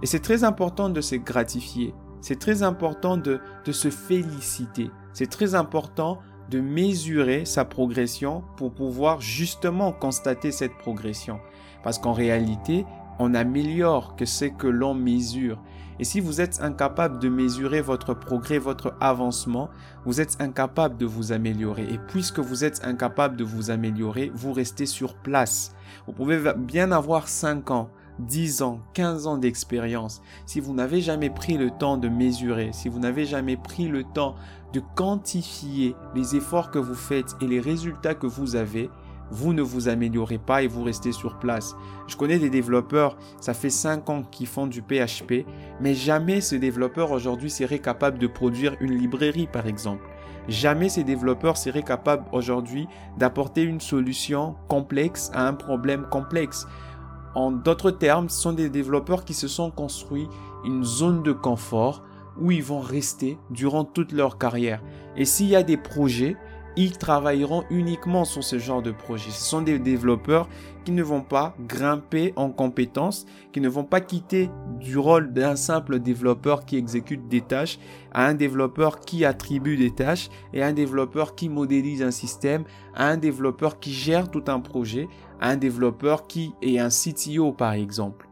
Et 0.00 0.06
c'est 0.06 0.20
très 0.20 0.44
important 0.44 0.88
de 0.88 1.02
se 1.02 1.16
gratifier. 1.16 1.94
C'est 2.22 2.38
très 2.38 2.62
important 2.62 3.18
de, 3.18 3.38
de 3.66 3.72
se 3.72 3.90
féliciter. 3.90 4.90
C'est 5.12 5.28
très 5.28 5.54
important 5.54 6.20
de 6.48 6.60
mesurer 6.60 7.44
sa 7.44 7.66
progression 7.66 8.42
pour 8.56 8.72
pouvoir 8.72 9.20
justement 9.20 9.92
constater 9.92 10.52
cette 10.52 10.78
progression. 10.78 11.38
Parce 11.82 11.98
qu'en 11.98 12.14
réalité, 12.14 12.86
on 13.18 13.34
améliore 13.34 14.16
que 14.16 14.24
ce 14.24 14.46
que 14.46 14.68
l'on 14.68 14.94
mesure. 14.94 15.60
Et 15.98 16.04
si 16.04 16.20
vous 16.20 16.40
êtes 16.40 16.60
incapable 16.60 17.18
de 17.18 17.28
mesurer 17.28 17.80
votre 17.80 18.14
progrès, 18.14 18.58
votre 18.58 18.94
avancement, 19.00 19.70
vous 20.04 20.20
êtes 20.20 20.36
incapable 20.40 20.96
de 20.96 21.06
vous 21.06 21.32
améliorer. 21.32 21.84
Et 21.84 21.98
puisque 22.08 22.40
vous 22.40 22.64
êtes 22.64 22.84
incapable 22.84 23.36
de 23.36 23.44
vous 23.44 23.70
améliorer, 23.70 24.30
vous 24.34 24.52
restez 24.52 24.86
sur 24.86 25.14
place. 25.14 25.74
Vous 26.06 26.12
pouvez 26.12 26.52
bien 26.56 26.92
avoir 26.92 27.28
5 27.28 27.70
ans, 27.70 27.90
10 28.18 28.62
ans, 28.62 28.80
15 28.94 29.26
ans 29.26 29.38
d'expérience. 29.38 30.22
Si 30.46 30.60
vous 30.60 30.74
n'avez 30.74 31.00
jamais 31.00 31.30
pris 31.30 31.56
le 31.56 31.70
temps 31.70 31.96
de 31.96 32.08
mesurer, 32.08 32.70
si 32.72 32.88
vous 32.88 32.98
n'avez 32.98 33.24
jamais 33.24 33.56
pris 33.56 33.88
le 33.88 34.04
temps 34.04 34.34
de 34.72 34.82
quantifier 34.96 35.94
les 36.14 36.34
efforts 36.36 36.70
que 36.70 36.78
vous 36.78 36.94
faites 36.94 37.36
et 37.40 37.46
les 37.46 37.60
résultats 37.60 38.14
que 38.14 38.26
vous 38.26 38.56
avez, 38.56 38.90
vous 39.34 39.52
ne 39.52 39.62
vous 39.62 39.88
améliorez 39.88 40.38
pas 40.38 40.62
et 40.62 40.68
vous 40.68 40.84
restez 40.84 41.10
sur 41.10 41.38
place. 41.38 41.74
Je 42.06 42.16
connais 42.16 42.38
des 42.38 42.50
développeurs, 42.50 43.16
ça 43.40 43.52
fait 43.52 43.68
5 43.68 44.08
ans 44.08 44.22
qu'ils 44.22 44.46
font 44.46 44.68
du 44.68 44.80
PHP, 44.80 45.44
mais 45.80 45.94
jamais 45.94 46.40
ce 46.40 46.54
développeur 46.54 47.10
aujourd'hui 47.10 47.50
serait 47.50 47.80
capable 47.80 48.18
de 48.18 48.28
produire 48.28 48.76
une 48.80 48.94
librairie 48.96 49.48
par 49.52 49.66
exemple. 49.66 50.08
jamais 50.46 50.88
ces 50.90 51.04
développeurs 51.04 51.56
seraient 51.56 51.82
capables 51.82 52.26
aujourd'hui 52.30 52.86
d'apporter 53.18 53.62
une 53.62 53.80
solution 53.80 54.54
complexe 54.68 55.30
à 55.34 55.48
un 55.48 55.54
problème 55.54 56.06
complexe. 56.10 56.66
En 57.34 57.50
d'autres 57.50 57.90
termes, 57.90 58.28
ce 58.28 58.40
sont 58.40 58.52
des 58.52 58.68
développeurs 58.68 59.24
qui 59.24 59.34
se 59.34 59.48
sont 59.48 59.70
construits 59.70 60.28
une 60.64 60.84
zone 60.84 61.22
de 61.22 61.32
confort 61.32 62.02
où 62.40 62.50
ils 62.50 62.62
vont 62.62 62.80
rester 62.80 63.38
durant 63.50 63.84
toute 63.84 64.12
leur 64.12 64.38
carrière. 64.38 64.82
Et 65.16 65.24
s'il 65.24 65.48
y 65.48 65.56
a 65.56 65.62
des 65.62 65.76
projets, 65.76 66.36
ils 66.76 66.98
travailleront 66.98 67.64
uniquement 67.70 68.24
sur 68.24 68.42
ce 68.42 68.58
genre 68.58 68.82
de 68.82 68.90
projet. 68.90 69.30
Ce 69.30 69.44
sont 69.44 69.62
des 69.62 69.78
développeurs 69.78 70.48
qui 70.84 70.92
ne 70.92 71.02
vont 71.02 71.22
pas 71.22 71.54
grimper 71.66 72.32
en 72.36 72.50
compétences, 72.50 73.26
qui 73.52 73.60
ne 73.60 73.68
vont 73.68 73.84
pas 73.84 74.00
quitter 74.00 74.50
du 74.80 74.98
rôle 74.98 75.32
d'un 75.32 75.56
simple 75.56 76.00
développeur 76.00 76.64
qui 76.64 76.76
exécute 76.76 77.28
des 77.28 77.40
tâches 77.40 77.78
à 78.12 78.26
un 78.26 78.34
développeur 78.34 79.00
qui 79.00 79.24
attribue 79.24 79.76
des 79.76 79.92
tâches 79.92 80.28
et 80.52 80.62
un 80.62 80.72
développeur 80.72 81.34
qui 81.34 81.48
modélise 81.48 82.02
un 82.02 82.10
système, 82.10 82.64
à 82.94 83.08
un 83.08 83.16
développeur 83.16 83.78
qui 83.78 83.92
gère 83.92 84.30
tout 84.30 84.44
un 84.48 84.60
projet, 84.60 85.08
à 85.40 85.50
un 85.50 85.56
développeur 85.56 86.26
qui 86.26 86.52
est 86.60 86.78
un 86.78 86.88
CTO 86.88 87.52
par 87.52 87.72
exemple. 87.72 88.28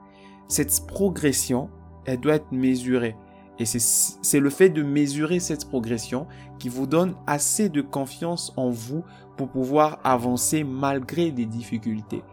Cette 0.49 0.87
progression, 0.87 1.70
elle 2.04 2.20
doit 2.20 2.34
être 2.34 2.52
mesurée. 2.52 3.16
Et 3.62 3.64
c'est 3.64 4.40
le 4.40 4.50
fait 4.50 4.71
de 4.71 4.83
mesurer 4.83 5.38
cette 5.38 5.69
progression 5.69 6.26
qui 6.59 6.69
vous 6.69 6.88
donne 6.88 7.14
assez 7.28 7.69
de 7.69 7.81
confiance 7.81 8.52
en 8.57 8.71
vous 8.71 9.04
pour 9.37 9.50
pouvoir 9.50 10.00
avancer 10.02 10.64
malgré 10.64 11.31
des 11.31 11.47
difficultés. 11.47 12.25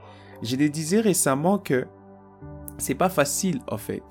Je 0.42 0.56
le 0.56 0.70
disais 0.70 1.02
récemment 1.02 1.60
que 1.60 1.86
c'est 2.80 2.96
pas 2.96 3.10
facile 3.10 3.60
en 3.70 3.78
fait. 3.78 4.02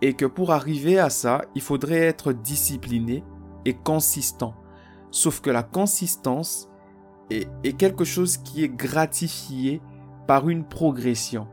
Et 0.00 0.14
que 0.14 0.26
pour 0.26 0.50
arriver 0.50 0.98
à 0.98 1.10
ça, 1.10 1.42
il 1.54 1.62
faudrait 1.62 2.00
être 2.00 2.32
discipliné 2.32 3.22
et 3.64 3.74
consistant. 3.74 4.56
Sauf 5.12 5.40
que 5.40 5.50
la 5.50 5.62
consistance 5.62 6.68
est, 7.30 7.48
est 7.62 7.74
quelque 7.74 8.04
chose 8.04 8.36
qui 8.36 8.64
est 8.64 8.68
gratifié 8.68 9.80
par 10.26 10.48
une 10.48 10.64
progression. 10.64 11.46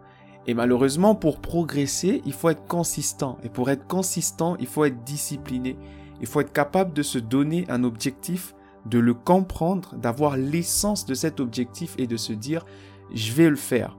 Et 0.49 0.55
malheureusement, 0.55 1.13
pour 1.13 1.41
progresser, 1.41 2.23
il 2.25 2.33
faut 2.33 2.49
être 2.49 2.65
consistant. 2.65 3.37
Et 3.43 3.49
pour 3.49 3.69
être 3.69 3.85
consistant, 3.85 4.55
il 4.59 4.65
faut 4.65 4.83
être 4.83 5.03
discipliné. 5.03 5.77
Il 6.21 6.25
faut 6.25 6.41
être 6.41 6.51
capable 6.51 6.91
de 6.91 7.03
se 7.03 7.19
donner 7.19 7.65
un 7.69 7.83
objectif, 7.83 8.55
de 8.87 8.97
le 8.97 9.13
comprendre, 9.13 9.93
d'avoir 9.95 10.37
l'essence 10.37 11.05
de 11.05 11.13
cet 11.13 11.39
objectif 11.39 11.93
et 11.99 12.07
de 12.07 12.17
se 12.17 12.33
dire, 12.33 12.65
je 13.13 13.31
vais 13.31 13.47
le 13.47 13.55
faire. 13.55 13.95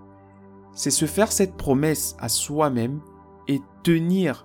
C'est 0.73 0.91
se 0.91 1.05
faire 1.05 1.31
cette 1.31 1.57
promesse 1.57 2.17
à 2.19 2.29
soi-même 2.29 2.99
et 3.47 3.61
tenir 3.85 4.45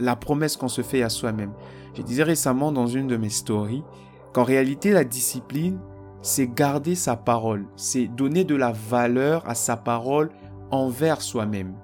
la 0.00 0.16
promesse 0.16 0.56
qu'on 0.56 0.66
se 0.66 0.82
fait 0.82 1.04
à 1.04 1.08
soi-même. 1.08 1.52
Je 1.94 2.02
disais 2.02 2.24
récemment 2.24 2.72
dans 2.72 2.88
une 2.88 3.06
de 3.06 3.16
mes 3.16 3.30
stories 3.30 3.84
qu'en 4.32 4.42
réalité, 4.42 4.90
la 4.90 5.04
discipline, 5.04 5.78
c'est 6.20 6.52
garder 6.52 6.96
sa 6.96 7.14
parole, 7.14 7.66
c'est 7.76 8.08
donner 8.08 8.42
de 8.42 8.56
la 8.56 8.72
valeur 8.72 9.48
à 9.48 9.54
sa 9.54 9.76
parole 9.76 10.30
envers 10.70 11.22
soi-même. 11.22 11.74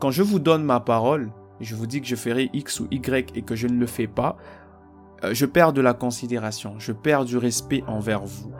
Quand 0.00 0.10
je 0.10 0.22
vous 0.22 0.38
donne 0.38 0.64
ma 0.64 0.80
parole, 0.80 1.30
je 1.60 1.74
vous 1.74 1.86
dis 1.86 2.00
que 2.00 2.06
je 2.06 2.16
ferai 2.16 2.50
X 2.52 2.80
ou 2.80 2.88
Y 2.90 3.36
et 3.36 3.42
que 3.42 3.56
je 3.56 3.66
ne 3.66 3.78
le 3.78 3.86
fais 3.86 4.06
pas, 4.06 4.36
euh, 5.24 5.34
je 5.34 5.46
perds 5.46 5.72
de 5.72 5.80
la 5.80 5.94
considération, 5.94 6.74
je 6.78 6.92
perds 6.92 7.24
du 7.24 7.36
respect 7.36 7.82
envers 7.86 8.24
vous. 8.24 8.52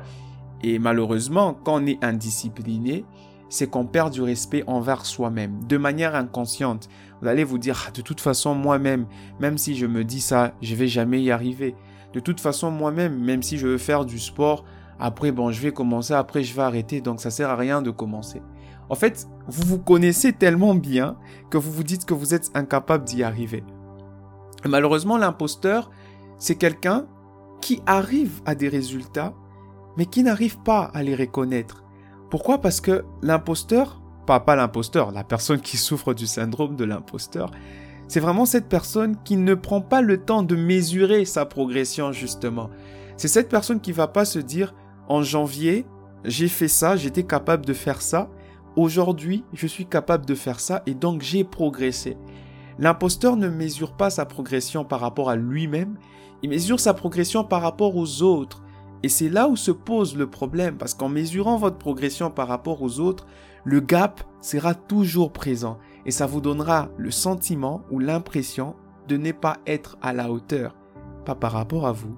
Et 0.62 0.78
malheureusement, 0.78 1.54
quand 1.54 1.82
on 1.82 1.86
est 1.86 2.02
indiscipliné, 2.02 3.04
c'est 3.48 3.68
qu'on 3.68 3.86
perd 3.86 4.12
du 4.12 4.22
respect 4.22 4.64
envers 4.66 5.06
soi-même, 5.06 5.64
de 5.64 5.78
manière 5.78 6.14
inconsciente. 6.14 6.88
Vous 7.20 7.28
allez 7.28 7.44
vous 7.44 7.58
dire, 7.58 7.84
ah, 7.86 7.90
de 7.90 8.02
toute 8.02 8.20
façon, 8.20 8.54
moi-même, 8.54 9.06
même 9.40 9.58
si 9.58 9.76
je 9.76 9.86
me 9.86 10.04
dis 10.04 10.20
ça, 10.20 10.52
je 10.60 10.74
vais 10.74 10.88
jamais 10.88 11.22
y 11.22 11.30
arriver. 11.30 11.74
De 12.12 12.20
toute 12.20 12.40
façon, 12.40 12.70
moi-même, 12.70 13.18
même 13.18 13.42
si 13.42 13.58
je 13.58 13.66
veux 13.66 13.78
faire 13.78 14.04
du 14.04 14.18
sport, 14.18 14.64
après, 14.98 15.30
bon, 15.30 15.50
je 15.52 15.60
vais 15.62 15.72
commencer, 15.72 16.12
après, 16.12 16.42
je 16.42 16.54
vais 16.54 16.62
arrêter, 16.62 17.00
donc 17.00 17.20
ça 17.20 17.30
sert 17.30 17.48
à 17.48 17.56
rien 17.56 17.82
de 17.82 17.90
commencer. 17.90 18.42
En 18.90 18.94
fait, 18.94 19.28
vous 19.46 19.66
vous 19.66 19.78
connaissez 19.78 20.32
tellement 20.32 20.74
bien 20.74 21.16
que 21.50 21.58
vous 21.58 21.70
vous 21.70 21.84
dites 21.84 22.04
que 22.04 22.14
vous 22.14 22.34
êtes 22.34 22.50
incapable 22.54 23.04
d'y 23.04 23.22
arriver. 23.22 23.62
malheureusement, 24.64 25.18
l'imposteur, 25.18 25.90
c'est 26.38 26.56
quelqu'un 26.56 27.06
qui 27.60 27.80
arrive 27.86 28.40
à 28.46 28.54
des 28.54 28.68
résultats, 28.68 29.34
mais 29.96 30.06
qui 30.06 30.22
n'arrive 30.22 30.58
pas 30.58 30.90
à 30.94 31.02
les 31.02 31.14
reconnaître. 31.14 31.84
Pourquoi? 32.30 32.60
Parce 32.60 32.80
que 32.80 33.04
l'imposteur, 33.22 34.00
pas, 34.26 34.40
pas 34.40 34.56
l'imposteur, 34.56 35.12
la 35.12 35.24
personne 35.24 35.60
qui 35.60 35.76
souffre 35.76 36.14
du 36.14 36.26
syndrome 36.26 36.76
de 36.76 36.84
l'imposteur, 36.84 37.50
c'est 38.08 38.20
vraiment 38.20 38.46
cette 38.46 38.68
personne 38.68 39.16
qui 39.22 39.36
ne 39.36 39.54
prend 39.54 39.80
pas 39.80 40.00
le 40.00 40.18
temps 40.24 40.42
de 40.42 40.56
mesurer 40.56 41.24
sa 41.24 41.44
progression, 41.44 42.12
justement. 42.12 42.70
C'est 43.16 43.28
cette 43.28 43.48
personne 43.48 43.80
qui 43.80 43.92
va 43.92 44.08
pas 44.08 44.24
se 44.24 44.38
dire, 44.38 44.74
en 45.08 45.22
janvier, 45.22 45.86
j'ai 46.24 46.48
fait 46.48 46.68
ça, 46.68 46.96
j'étais 46.96 47.24
capable 47.24 47.66
de 47.66 47.74
faire 47.74 48.00
ça, 48.00 48.30
Aujourd'hui, 48.76 49.44
je 49.52 49.66
suis 49.66 49.86
capable 49.86 50.26
de 50.26 50.34
faire 50.34 50.60
ça 50.60 50.82
et 50.86 50.94
donc 50.94 51.22
j'ai 51.22 51.44
progressé. 51.44 52.16
L'imposteur 52.78 53.36
ne 53.36 53.48
mesure 53.48 53.96
pas 53.96 54.10
sa 54.10 54.24
progression 54.24 54.84
par 54.84 55.00
rapport 55.00 55.30
à 55.30 55.36
lui-même, 55.36 55.96
il 56.42 56.50
mesure 56.50 56.78
sa 56.78 56.94
progression 56.94 57.42
par 57.42 57.62
rapport 57.62 57.96
aux 57.96 58.22
autres. 58.22 58.62
Et 59.02 59.08
c'est 59.08 59.28
là 59.28 59.48
où 59.48 59.56
se 59.56 59.70
pose 59.70 60.16
le 60.16 60.28
problème, 60.28 60.76
parce 60.76 60.94
qu'en 60.94 61.08
mesurant 61.08 61.56
votre 61.56 61.78
progression 61.78 62.30
par 62.30 62.48
rapport 62.48 62.82
aux 62.82 63.00
autres, 63.00 63.26
le 63.64 63.80
gap 63.80 64.22
sera 64.40 64.74
toujours 64.74 65.32
présent 65.32 65.78
et 66.06 66.10
ça 66.10 66.26
vous 66.26 66.40
donnera 66.40 66.88
le 66.96 67.10
sentiment 67.10 67.82
ou 67.90 67.98
l'impression 67.98 68.76
de 69.08 69.16
ne 69.16 69.32
pas 69.32 69.58
être 69.66 69.98
à 70.00 70.12
la 70.12 70.30
hauteur, 70.30 70.76
pas 71.24 71.34
par 71.34 71.52
rapport 71.52 71.86
à 71.86 71.92
vous, 71.92 72.16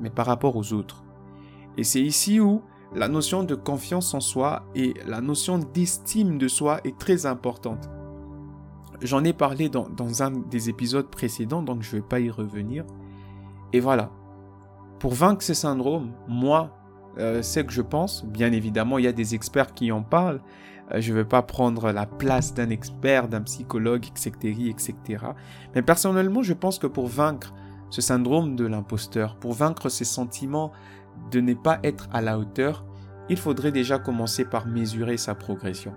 mais 0.00 0.10
par 0.10 0.26
rapport 0.26 0.56
aux 0.56 0.72
autres. 0.72 1.04
Et 1.76 1.84
c'est 1.84 2.02
ici 2.02 2.40
où 2.40 2.62
la 2.94 3.08
notion 3.08 3.42
de 3.42 3.54
confiance 3.54 4.14
en 4.14 4.20
soi 4.20 4.62
et 4.74 4.94
la 5.06 5.20
notion 5.20 5.58
d'estime 5.58 6.38
de 6.38 6.48
soi 6.48 6.80
est 6.84 6.96
très 6.96 7.26
importante. 7.26 7.90
J'en 9.02 9.24
ai 9.24 9.32
parlé 9.32 9.68
dans, 9.68 10.22
un 10.22 10.30
des 10.30 10.70
épisodes 10.70 11.08
précédents, 11.08 11.62
donc 11.62 11.82
je 11.82 11.96
ne 11.96 12.00
vais 12.00 12.06
pas 12.06 12.20
y 12.20 12.30
revenir. 12.30 12.84
Et 13.72 13.80
voilà. 13.80 14.10
Pour 15.00 15.12
vaincre 15.12 15.42
ce 15.42 15.54
syndrome, 15.54 16.12
moi, 16.28 16.76
euh, 17.18 17.42
c'est 17.42 17.66
que 17.66 17.72
je 17.72 17.82
pense, 17.82 18.24
bien 18.24 18.52
évidemment, 18.52 18.98
il 18.98 19.04
y 19.04 19.08
a 19.08 19.12
des 19.12 19.34
experts 19.34 19.74
qui 19.74 19.90
en 19.90 20.02
parlent. 20.02 20.40
Euh, 20.92 21.00
je 21.00 21.12
ne 21.12 21.18
vais 21.18 21.24
pas 21.24 21.42
prendre 21.42 21.90
la 21.90 22.06
place 22.06 22.54
d'un 22.54 22.70
expert, 22.70 23.28
d'un 23.28 23.42
psychologue, 23.42 24.06
etc., 24.06 24.70
etc. 24.70 24.94
Mais 25.74 25.82
personnellement, 25.82 26.42
je 26.42 26.54
pense 26.54 26.78
que 26.78 26.86
pour 26.86 27.08
vaincre 27.08 27.52
ce 27.90 28.00
syndrome 28.00 28.56
de 28.56 28.66
l'imposteur, 28.66 29.36
pour 29.36 29.52
vaincre 29.52 29.88
ces 29.88 30.04
sentiments 30.04 30.72
de 31.30 31.40
ne 31.40 31.54
pas 31.54 31.78
être 31.82 32.08
à 32.12 32.20
la 32.20 32.38
hauteur, 32.38 32.84
il 33.28 33.36
faudrait 33.36 33.72
déjà 33.72 33.98
commencer 33.98 34.44
par 34.44 34.66
mesurer 34.66 35.16
sa 35.16 35.34
progression. 35.34 35.94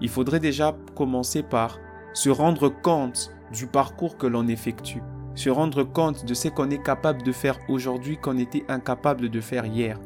Il 0.00 0.08
faudrait 0.08 0.40
déjà 0.40 0.74
commencer 0.96 1.42
par 1.42 1.78
se 2.14 2.30
rendre 2.30 2.68
compte 2.68 3.30
du 3.52 3.66
parcours 3.66 4.16
que 4.16 4.26
l'on 4.26 4.48
effectue, 4.48 5.02
se 5.34 5.50
rendre 5.50 5.84
compte 5.84 6.24
de 6.24 6.34
ce 6.34 6.48
qu'on 6.48 6.70
est 6.70 6.82
capable 6.82 7.22
de 7.22 7.32
faire 7.32 7.58
aujourd'hui 7.68 8.16
qu'on 8.16 8.38
était 8.38 8.64
incapable 8.68 9.28
de 9.28 9.40
faire 9.40 9.66
hier. 9.66 9.98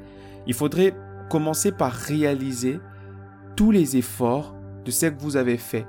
Il 0.46 0.54
faudrait 0.54 0.94
commencer 1.30 1.72
par 1.72 1.92
réaliser 1.92 2.80
tous 3.56 3.70
les 3.70 3.96
efforts 3.96 4.54
de 4.84 4.90
ce 4.90 5.06
que 5.06 5.20
vous 5.20 5.36
avez 5.36 5.56
fait. 5.56 5.86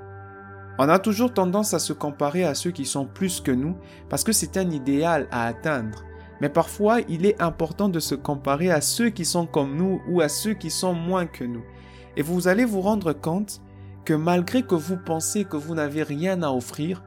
On 0.78 0.88
a 0.88 0.98
toujours 0.98 1.34
tendance 1.34 1.74
à 1.74 1.80
se 1.80 1.92
comparer 1.92 2.44
à 2.44 2.54
ceux 2.54 2.70
qui 2.70 2.84
sont 2.84 3.04
plus 3.04 3.40
que 3.40 3.50
nous 3.50 3.76
parce 4.08 4.24
que 4.24 4.32
c'est 4.32 4.56
un 4.56 4.70
idéal 4.70 5.26
à 5.30 5.46
atteindre. 5.46 6.04
Mais 6.40 6.48
parfois, 6.48 7.00
il 7.08 7.26
est 7.26 7.40
important 7.42 7.88
de 7.88 8.00
se 8.00 8.14
comparer 8.14 8.70
à 8.70 8.80
ceux 8.80 9.10
qui 9.10 9.24
sont 9.24 9.46
comme 9.46 9.76
nous 9.76 10.00
ou 10.08 10.20
à 10.20 10.28
ceux 10.28 10.54
qui 10.54 10.70
sont 10.70 10.94
moins 10.94 11.26
que 11.26 11.44
nous. 11.44 11.64
Et 12.16 12.22
vous 12.22 12.48
allez 12.48 12.64
vous 12.64 12.80
rendre 12.80 13.12
compte 13.12 13.60
que 14.04 14.14
malgré 14.14 14.62
que 14.62 14.74
vous 14.74 14.96
pensez 14.96 15.44
que 15.44 15.56
vous 15.56 15.74
n'avez 15.74 16.02
rien 16.02 16.42
à 16.42 16.50
offrir, 16.50 17.02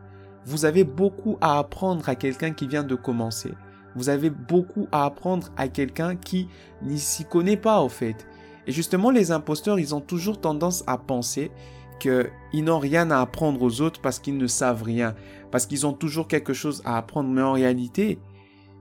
vous 0.45 0.65
avez 0.65 0.83
beaucoup 0.83 1.37
à 1.41 1.59
apprendre 1.59 2.07
à 2.09 2.15
quelqu'un 2.15 2.51
qui 2.51 2.67
vient 2.67 2.83
de 2.83 2.95
commencer. 2.95 3.53
Vous 3.95 4.09
avez 4.09 4.29
beaucoup 4.29 4.87
à 4.91 5.05
apprendre 5.05 5.49
à 5.57 5.67
quelqu'un 5.67 6.15
qui 6.15 6.47
n'y 6.81 6.99
s'y 6.99 7.25
connaît 7.25 7.57
pas 7.57 7.81
au 7.81 7.89
fait. 7.89 8.27
Et 8.67 8.71
justement, 8.71 9.11
les 9.11 9.31
imposteurs, 9.31 9.79
ils 9.79 9.95
ont 9.95 10.01
toujours 10.01 10.39
tendance 10.39 10.83
à 10.87 10.97
penser 10.97 11.51
qu'ils 11.99 12.63
n'ont 12.63 12.79
rien 12.79 13.11
à 13.11 13.19
apprendre 13.19 13.61
aux 13.61 13.81
autres 13.81 14.01
parce 14.01 14.19
qu'ils 14.19 14.37
ne 14.37 14.47
savent 14.47 14.83
rien, 14.83 15.13
parce 15.51 15.65
qu'ils 15.65 15.85
ont 15.85 15.93
toujours 15.93 16.27
quelque 16.27 16.53
chose 16.53 16.81
à 16.85 16.97
apprendre. 16.97 17.29
Mais 17.29 17.41
en 17.41 17.53
réalité, 17.53 18.19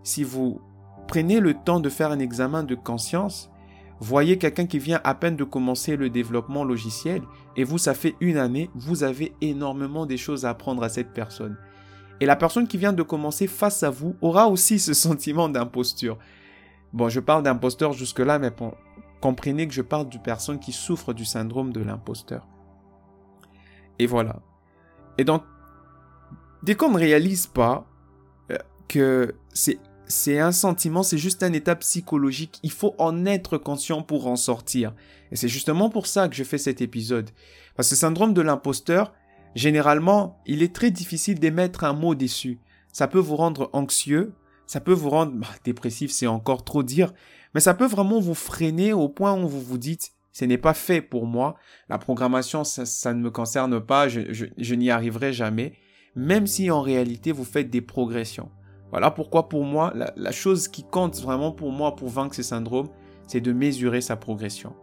si 0.02 0.25
vous 0.25 0.61
prenez 1.09 1.40
le 1.40 1.54
temps 1.54 1.80
de 1.80 1.88
faire 1.88 2.11
un 2.11 2.19
examen 2.19 2.62
de 2.62 2.75
conscience, 2.75 3.50
voyez 4.00 4.38
quelqu'un 4.38 4.66
qui 4.66 4.78
vient 4.78 5.00
à 5.04 5.14
peine 5.14 5.37
de 5.37 5.45
commencer 5.45 5.97
le 5.97 6.09
développement 6.09 6.64
logiciel 6.64 7.23
et 7.57 7.64
vous, 7.64 7.78
ça 7.78 7.95
fait 7.95 8.14
une 8.21 8.38
année, 8.38 8.71
vous 8.75 9.02
avez 9.02 9.35
énormément 9.40 10.07
des 10.07 10.16
choses 10.16 10.45
à 10.45 10.50
apprendre 10.50 10.83
à 10.83 10.88
cette 10.88 11.12
personne. 11.12 11.57
Et 12.21 12.26
la 12.26 12.37
personne 12.37 12.69
qui 12.69 12.78
vient 12.78 12.92
de 12.92 13.02
commencer 13.02 13.47
face 13.47 13.83
à 13.83 13.90
vous 13.90 14.14
aura 14.21 14.49
aussi 14.49 14.78
ce 14.78 14.95
sentiment 14.95 15.49
d'imposture. 15.49 16.19
Bon, 16.92 17.09
je 17.09 17.21
parle 17.21 17.42
d'imposteur 17.42 17.92
jusque-là, 17.92 18.38
mais 18.38 18.50
comprenez 19.21 19.69
que 19.69 19.75
je 19.75 19.83
parle 19.83 20.09
d'une 20.09 20.23
personne 20.23 20.59
qui 20.59 20.73
souffre 20.73 21.12
du 21.12 21.25
syndrome 21.25 21.73
de 21.73 21.80
l'imposteur. 21.80 22.47
Et 23.99 24.07
voilà. 24.07 24.40
Et 25.19 25.25
donc, 25.25 25.42
dès 26.62 26.75
qu'on 26.75 26.90
ne 26.90 26.99
réalise 26.99 27.47
pas 27.47 27.87
euh, 28.50 28.57
que 28.88 29.35
c'est 29.52 29.78
c'est 30.11 30.40
un 30.40 30.52
sentiment, 30.52 31.02
c'est 31.02 31.19
juste 31.19 31.43
un 31.43 31.52
état 31.52 31.76
psychologique. 31.76 32.59
Il 32.62 32.73
faut 32.73 32.95
en 32.99 33.25
être 33.26 33.59
conscient 33.59 34.02
pour 34.02 34.26
en 34.26 34.37
sortir. 34.37 34.93
Et 35.31 35.37
c'est 35.37 35.49
justement 35.49 35.88
pour 35.88 36.07
ça 36.07 36.29
que 36.29 36.35
je 36.35 36.45
fais 36.45 36.59
cet 36.59 36.81
épisode. 36.81 37.31
Parce 37.76 37.88
que 37.88 37.95
le 37.95 38.00
syndrome 38.00 38.35
de 38.35 38.43
l'imposteur, 38.43 39.14
généralement, 39.55 40.40
il 40.47 40.62
est 40.62 40.75
très 40.75 40.90
difficile 40.90 41.38
d'émettre 41.38 41.85
un 41.85 41.93
mot 41.93 42.17
dessus. 42.17 42.59
Ça 42.93 43.07
peut 43.07 43.21
vous 43.21 43.37
rendre 43.37 43.71
anxieux, 43.73 44.35
ça 44.67 44.81
peut 44.81 44.93
vous 44.93 45.11
rendre 45.11 45.33
bah, 45.33 45.47
dépressif, 45.64 46.11
c'est 46.11 46.26
encore 46.26 46.64
trop 46.64 46.83
dire, 46.83 47.14
mais 47.55 47.61
ça 47.61 47.75
peut 47.75 47.87
vraiment 47.87 48.19
vous 48.19 48.35
freiner 48.35 48.93
au 48.93 49.09
point 49.09 49.40
où 49.40 49.49
vous 49.49 49.62
vous 49.62 49.79
dites, 49.79 50.12
ce 50.33 50.45
n'est 50.45 50.59
pas 50.59 50.75
fait 50.75 51.02
pour 51.02 51.26
moi, 51.26 51.55
la 51.88 51.99
programmation, 51.99 52.64
ça, 52.64 53.14
ne 53.14 53.21
me 53.21 53.31
concerne 53.31 53.81
pas, 53.81 54.09
je 54.09 54.75
n'y 54.75 54.90
arriverai 54.90 55.33
jamais, 55.33 55.75
même 56.17 56.49
si 56.49 56.71
en 56.71 56.83
réalité 56.83 57.31
vous 57.31 57.45
faites 57.45 57.71
des 57.71 57.81
progressions. 57.81 58.50
Voilà 58.90 59.11
pourquoi 59.11 59.49
pour 59.49 59.64
moi, 59.64 59.92
la, 59.94 60.32
chose 60.32 60.68
qui 60.68 60.82
compte 60.82 61.20
vraiment 61.20 61.52
pour 61.52 61.70
moi 61.70 61.94
pour 61.94 62.09
vaincre 62.09 62.35
ce 62.35 62.42
syndrome, 62.42 62.88
c'est 63.26 63.40
de 63.40 63.52
mesurer 63.52 64.00
sa 64.00 64.16
progression. 64.16 64.75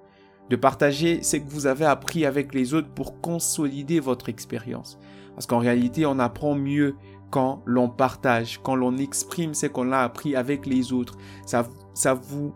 De 0.49 0.55
partager 0.55 1.23
ce 1.23 1.37
que 1.37 1.49
vous 1.49 1.67
avez 1.67 1.85
appris 1.85 2.25
avec 2.25 2.53
les 2.53 2.73
autres 2.73 2.89
pour 2.89 3.19
consolider 3.19 3.99
votre 3.99 4.29
expérience. 4.29 4.97
Parce 5.35 5.45
qu'en 5.45 5.59
réalité, 5.59 6.05
on 6.05 6.19
apprend 6.19 6.55
mieux 6.55 6.95
quand 7.29 7.61
l'on 7.65 7.89
partage, 7.89 8.59
quand 8.63 8.75
l'on 8.75 8.97
exprime 8.97 9.53
ce 9.53 9.65
qu'on 9.65 9.91
a 9.91 9.99
appris 9.99 10.35
avec 10.35 10.65
les 10.65 10.93
autres. 10.93 11.17
Ça, 11.45 11.67
ça 11.93 12.13
vous 12.13 12.53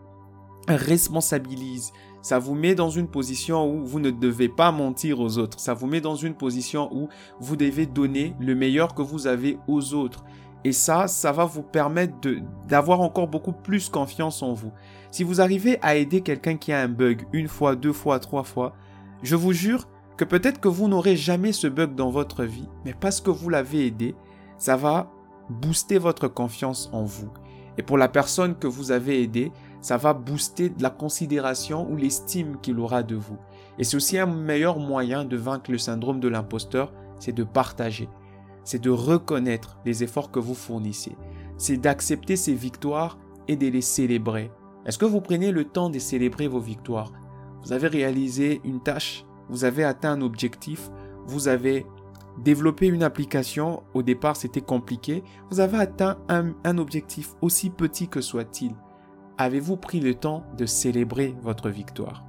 responsabilise. 0.68 1.92
Ça 2.22 2.38
vous 2.38 2.54
met 2.54 2.74
dans 2.74 2.88
une 2.88 3.08
position 3.08 3.68
où 3.68 3.84
vous 3.84 3.98
ne 3.98 4.10
devez 4.10 4.48
pas 4.48 4.70
mentir 4.70 5.20
aux 5.20 5.38
autres. 5.38 5.58
Ça 5.58 5.74
vous 5.74 5.88
met 5.88 6.00
dans 6.00 6.14
une 6.14 6.34
position 6.34 6.88
où 6.94 7.08
vous 7.40 7.56
devez 7.56 7.84
donner 7.84 8.34
le 8.38 8.54
meilleur 8.54 8.94
que 8.94 9.02
vous 9.02 9.26
avez 9.26 9.58
aux 9.66 9.92
autres. 9.92 10.24
Et 10.64 10.72
ça, 10.72 11.08
ça 11.08 11.32
va 11.32 11.44
vous 11.44 11.62
permettre 11.62 12.14
d'avoir 12.68 13.00
encore 13.00 13.26
beaucoup 13.26 13.52
plus 13.52 13.88
confiance 13.88 14.42
en 14.42 14.52
vous. 14.52 14.72
Si 15.10 15.24
vous 15.24 15.40
arrivez 15.40 15.78
à 15.82 15.96
aider 15.96 16.20
quelqu'un 16.20 16.56
qui 16.56 16.72
a 16.72 16.80
un 16.80 16.88
bug 16.88 17.26
une 17.32 17.48
fois, 17.48 17.74
deux 17.74 17.92
fois, 17.92 18.20
trois 18.20 18.44
fois, 18.44 18.74
je 19.22 19.34
vous 19.34 19.52
jure 19.52 19.88
que 20.16 20.24
peut-être 20.24 20.60
que 20.60 20.68
vous 20.68 20.88
n'aurez 20.88 21.16
jamais 21.16 21.52
ce 21.52 21.66
bug 21.66 21.94
dans 21.94 22.10
votre 22.10 22.44
vie, 22.44 22.68
mais 22.84 22.94
parce 22.94 23.20
que 23.20 23.30
vous 23.30 23.48
l'avez 23.48 23.86
aidé, 23.86 24.14
ça 24.56 24.76
va 24.76 25.10
booster 25.50 25.98
votre 25.98 26.28
confiance 26.28 26.88
en 26.92 27.02
vous. 27.02 27.30
Et 27.78 27.82
pour 27.82 27.98
la 27.98 28.08
personne 28.08 28.54
que 28.56 28.66
vous 28.66 28.92
avez 28.92 29.22
aidé, 29.22 29.50
ça 29.80 29.96
va 29.96 30.14
booster 30.14 30.72
la 30.78 30.90
considération 30.90 31.90
ou 31.90 31.96
l'estime 31.96 32.58
qu'il 32.60 32.78
aura 32.78 33.02
de 33.02 33.16
vous. 33.16 33.38
Et 33.78 33.84
c'est 33.84 33.96
aussi 33.96 34.18
un 34.18 34.26
meilleur 34.26 34.78
moyen 34.78 35.24
de 35.24 35.36
vaincre 35.36 35.72
le 35.72 35.78
syndrome 35.78 36.20
de 36.20 36.28
l'imposteur, 36.28 36.92
c'est 37.18 37.32
de 37.32 37.44
partager 37.44 38.08
c'est 38.64 38.82
de 38.82 38.90
reconnaître 38.90 39.78
les 39.84 40.02
efforts 40.02 40.30
que 40.30 40.38
vous 40.38 40.54
fournissez. 40.54 41.16
C'est 41.56 41.76
d'accepter 41.76 42.36
ces 42.36 42.54
victoires 42.54 43.18
et 43.48 43.56
de 43.56 43.68
les 43.68 43.80
célébrer. 43.80 44.50
Est-ce 44.86 44.98
que 44.98 45.04
vous 45.04 45.20
prenez 45.20 45.52
le 45.52 45.64
temps 45.64 45.90
de 45.90 45.98
célébrer 45.98 46.48
vos 46.48 46.60
victoires? 46.60 47.12
Vous 47.62 47.72
avez 47.72 47.88
réalisé 47.88 48.60
une 48.64 48.80
tâche, 48.80 49.24
vous 49.48 49.64
avez 49.64 49.84
atteint 49.84 50.12
un 50.12 50.20
objectif, 50.22 50.90
vous 51.26 51.48
avez 51.48 51.86
développé 52.38 52.86
une 52.86 53.02
application, 53.02 53.82
au 53.94 54.02
départ 54.02 54.36
c'était 54.36 54.60
compliqué, 54.60 55.22
vous 55.50 55.60
avez 55.60 55.78
atteint 55.78 56.18
un, 56.28 56.78
objectif 56.78 57.34
aussi 57.40 57.70
petit 57.70 58.08
que 58.08 58.20
soit-il. 58.20 58.74
Avez-vous 59.38 59.76
pris 59.76 60.00
le 60.00 60.14
temps 60.14 60.44
de 60.56 60.66
célébrer 60.66 61.34
votre 61.42 61.68
victoire? 61.68 62.24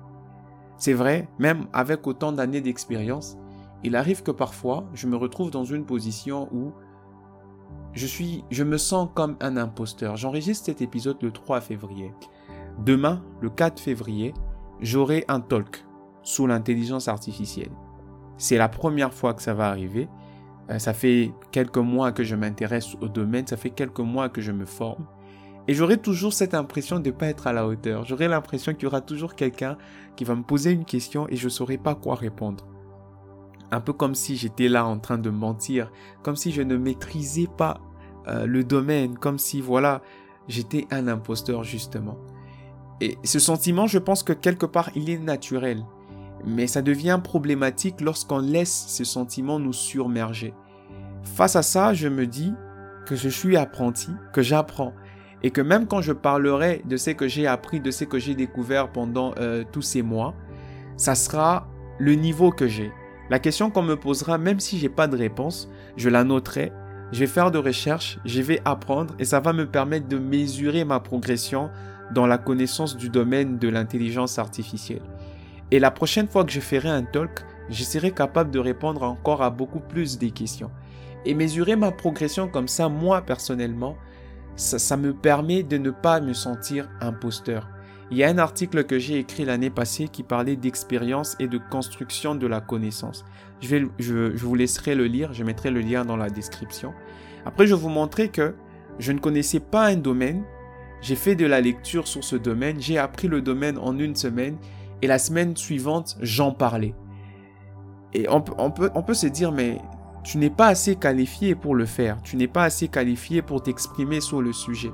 C'est 0.78 0.94
vrai, 0.94 1.30
même 1.40 1.68
avec 1.74 2.06
autant 2.08 2.32
d'années 2.32 2.62
d'expérience, 2.62 3.38
il 3.84 3.96
arrive 3.96 4.24
que 4.24 4.32
parfois, 4.32 4.86
je 4.94 5.08
me 5.08 5.16
retrouve 5.16 5.52
dans 5.52 5.66
une 5.66 5.86
position 5.86 6.48
où 6.54 6.72
je 7.94 8.08
suis, 8.08 8.44
je 8.50 8.64
me 8.64 8.78
sens 8.78 9.10
comme 9.14 9.36
un 9.40 9.58
imposteur. 9.58 10.16
J'enregistre 10.16 10.66
cet 10.66 10.82
épisode 10.82 11.18
le 11.22 11.32
3 11.32 11.62
février. 11.62 12.14
Demain, 12.80 13.24
le 13.42 13.50
4 13.50 13.80
février, 13.80 14.34
j'aurai 14.80 15.26
un 15.28 15.42
talk 15.42 15.86
sous 16.24 16.48
l'intelligence 16.48 17.08
artificielle. 17.08 17.72
C'est 18.38 18.58
la 18.58 18.70
première 18.70 19.14
fois 19.14 19.34
que 19.34 19.42
ça 19.42 19.54
va 19.54 19.68
arriver. 19.68 20.08
Euh, 20.70 20.80
ça 20.80 20.94
fait 20.94 21.34
quelques 21.52 21.78
mois 21.78 22.12
que 22.12 22.24
je 22.24 22.36
m'intéresse 22.36 22.96
au 23.02 23.10
domaine, 23.10 23.46
ça 23.46 23.58
fait 23.58 23.70
quelques 23.70 24.00
mois 24.00 24.30
que 24.30 24.42
je 24.42 24.52
me 24.52 24.66
forme. 24.66 25.06
Et 25.68 25.74
j'aurai 25.74 25.98
toujours 25.98 26.34
cette 26.34 26.54
impression 26.54 27.00
de 27.00 27.10
ne 27.10 27.16
pas 27.16 27.28
être 27.28 27.48
à 27.48 27.54
la 27.54 27.68
hauteur. 27.68 28.06
J'aurai 28.06 28.28
l'impression 28.28 28.74
qu'il 28.74 28.84
y 28.84 28.88
aura 28.88 29.02
toujours 29.02 29.36
quelqu'un 29.36 29.78
qui 30.16 30.24
va 30.24 30.36
me 30.36 30.44
poser 30.44 30.72
une 30.72 30.86
question 30.86 31.28
et 31.30 31.36
je 31.36 31.46
ne 31.46 31.50
saurai 31.50 31.78
pas 31.78 31.96
quoi 31.96 32.16
répondre 32.16 32.66
un 33.74 33.82
peu 33.82 33.94
comme 33.94 34.16
si 34.16 34.36
j'étais 34.38 34.68
là 34.68 34.86
en 34.86 35.00
train 35.00 35.18
de 35.18 35.30
mentir, 35.30 35.92
comme 36.22 36.36
si 36.36 36.52
je 36.52 36.62
ne 36.62 36.78
maîtrisais 36.78 37.48
pas 37.58 37.82
euh, 38.28 38.46
le 38.46 38.64
domaine, 38.64 39.18
comme 39.18 39.40
si 39.40 39.62
voilà, 39.62 40.02
j'étais 40.48 40.88
un 40.92 41.08
imposteur 41.08 41.64
justement. 41.64 42.18
Et 43.02 43.18
ce 43.24 43.40
sentiment, 43.40 43.88
je 43.88 43.98
pense 43.98 44.24
que 44.24 44.34
quelque 44.34 44.66
part, 44.66 44.90
il 44.96 45.10
est 45.10 45.18
naturel. 45.18 45.84
Mais 46.46 46.68
ça 46.68 46.82
devient 46.82 47.20
problématique 47.24 48.02
lorsqu'on 48.02 48.40
laisse 48.40 48.86
ce 48.88 49.04
sentiment 49.04 49.60
nous 49.60 49.74
surmerger. 49.74 50.54
Face 51.24 51.56
à 51.56 51.64
ça, 51.64 51.94
je 51.94 52.08
me 52.08 52.28
dis 52.28 52.54
que 53.06 53.16
je 53.16 53.30
suis 53.30 53.58
apprenti, 53.58 54.12
que 54.34 54.42
j'apprends. 54.42 54.94
Et 55.42 55.52
que 55.52 55.62
même 55.62 55.88
quand 55.88 56.02
je 56.02 56.14
parlerai 56.14 56.82
de 56.86 56.96
ce 56.96 57.10
que 57.10 57.28
j'ai 57.28 57.48
appris, 57.48 57.82
de 57.82 57.92
ce 57.92 58.06
que 58.06 58.20
j'ai 58.20 58.36
découvert 58.36 58.92
pendant 58.92 59.34
euh, 59.38 59.64
tous 59.70 59.82
ces 59.82 60.02
mois, 60.02 60.34
ça 60.96 61.16
sera 61.16 61.68
le 62.00 62.14
niveau 62.14 62.52
que 62.52 62.68
j'ai. 62.68 62.92
La 63.30 63.40
question 63.40 63.70
qu'on 63.72 63.84
me 63.84 63.96
posera, 63.96 64.38
même 64.38 64.60
si 64.60 64.78
j'ai 64.78 64.90
pas 64.90 65.08
de 65.08 65.18
réponse, 65.18 65.70
je 65.96 66.10
la 66.10 66.24
noterai, 66.24 66.72
je 67.12 67.20
vais 67.20 67.28
faire 67.28 67.52
de 67.52 67.58
recherches, 67.58 68.20
je 68.26 68.42
vais 68.42 68.62
apprendre 68.66 69.14
et 69.20 69.26
ça 69.26 69.40
va 69.40 69.54
me 69.54 69.70
permettre 69.70 70.08
de 70.08 70.18
mesurer 70.18 70.84
ma 70.84 71.00
progression 71.00 71.70
dans 72.14 72.28
la 72.28 72.38
connaissance 72.38 72.98
du 72.98 73.10
domaine 73.10 73.58
de 73.60 73.70
l'intelligence 73.70 74.40
artificielle. 74.40 75.04
Et 75.72 75.80
la 75.80 75.92
prochaine 75.92 76.28
fois 76.28 76.44
que 76.44 76.52
je 76.52 76.60
ferai 76.60 76.90
un 76.90 77.04
talk, 77.04 77.46
je 77.70 77.84
serai 77.84 78.12
capable 78.12 78.52
de 78.52 78.60
répondre 78.60 79.04
encore 79.04 79.42
à 79.42 79.50
beaucoup 79.50 79.80
plus 79.80 80.18
des 80.18 80.32
questions. 80.32 80.72
Et 81.26 81.34
mesurer 81.34 81.76
ma 81.76 81.92
progression 81.92 82.50
comme 82.50 82.68
ça, 82.68 82.90
moi 82.90 83.22
personnellement, 83.22 83.96
ça, 84.56 84.78
ça 84.78 84.98
me 84.98 85.14
permet 85.14 85.64
de 85.64 85.78
ne 85.78 85.92
pas 85.92 86.20
me 86.20 86.34
sentir 86.34 86.90
imposteur. 87.00 87.70
Il 88.12 88.18
y 88.18 88.24
a 88.24 88.30
un 88.30 88.38
article 88.38 88.84
que 88.84 89.00
j'ai 89.00 89.20
écrit 89.20 89.46
l'année 89.46 89.70
passée 89.70 90.08
qui 90.08 90.24
parlait 90.24 90.56
d'expérience 90.56 91.36
et 91.40 91.48
de 91.48 91.58
construction 91.58 92.36
de 92.36 92.48
la 92.48 92.62
connaissance. 92.62 93.26
Je, 93.62 93.68
vais, 93.70 93.88
je, 93.98 94.36
vous 94.36 94.56
laisserai 94.56 94.94
le 94.94 95.06
lire, 95.06 95.34
je 95.34 95.44
mettrai 95.44 95.72
le 95.72 95.80
lien 95.80 96.06
dans 96.06 96.18
la 96.18 96.30
description. 96.30 96.94
Après, 97.46 97.66
je 97.66 97.74
vais 97.74 97.82
vous 97.82 97.90
montrer 97.90 98.30
que 98.30 98.56
je 99.00 99.12
ne 99.12 99.20
connaissais 99.20 99.60
pas 99.60 99.88
un 99.88 99.96
domaine, 99.96 100.44
j'ai 101.02 101.16
fait 101.16 101.36
de 101.36 101.46
la 101.46 101.62
lecture 101.62 102.08
sur 102.08 102.24
ce 102.24 102.36
domaine, 102.36 102.80
j'ai 102.80 102.98
appris 102.98 103.28
le 103.28 103.42
domaine 103.42 103.78
en 103.78 103.98
une 103.98 104.16
semaine 104.16 104.58
et 105.02 105.08
la 105.08 105.18
semaine 105.18 105.56
suivante, 105.58 106.18
j'en 106.22 106.52
parlais. 106.52 106.94
Et 108.14 108.30
on, 108.30 108.44
on, 108.58 108.70
peut, 108.70 108.92
on 108.96 109.02
peut 109.02 109.14
se 109.14 109.28
dire, 109.28 109.52
mais 109.52 109.80
tu 110.24 110.38
n'es 110.38 110.50
pas 110.50 110.68
assez 110.68 110.96
qualifié 110.96 111.56
pour 111.56 111.76
le 111.76 111.86
faire, 111.86 112.22
tu 112.22 112.36
n'es 112.36 112.48
pas 112.48 112.64
assez 112.64 112.88
qualifié 112.88 113.42
pour 113.42 113.64
t'exprimer 113.64 114.22
sur 114.22 114.42
le 114.42 114.54
sujet. 114.54 114.92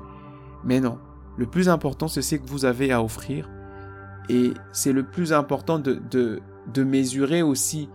Mais 0.64 0.80
non, 0.80 0.98
le 1.40 1.46
plus 1.46 1.70
important, 1.70 2.06
c'est 2.06 2.20
ce 2.20 2.34
que 2.34 2.46
vous 2.46 2.66
avez 2.66 2.92
à 2.92 3.02
offrir. 3.02 3.48
Et 4.28 4.52
c'est 4.72 4.92
le 4.92 5.04
plus 5.04 5.32
important 5.32 5.78
de, 5.78 5.98
de, 6.10 6.84
mesurer 6.84 7.40
aussi 7.40 7.88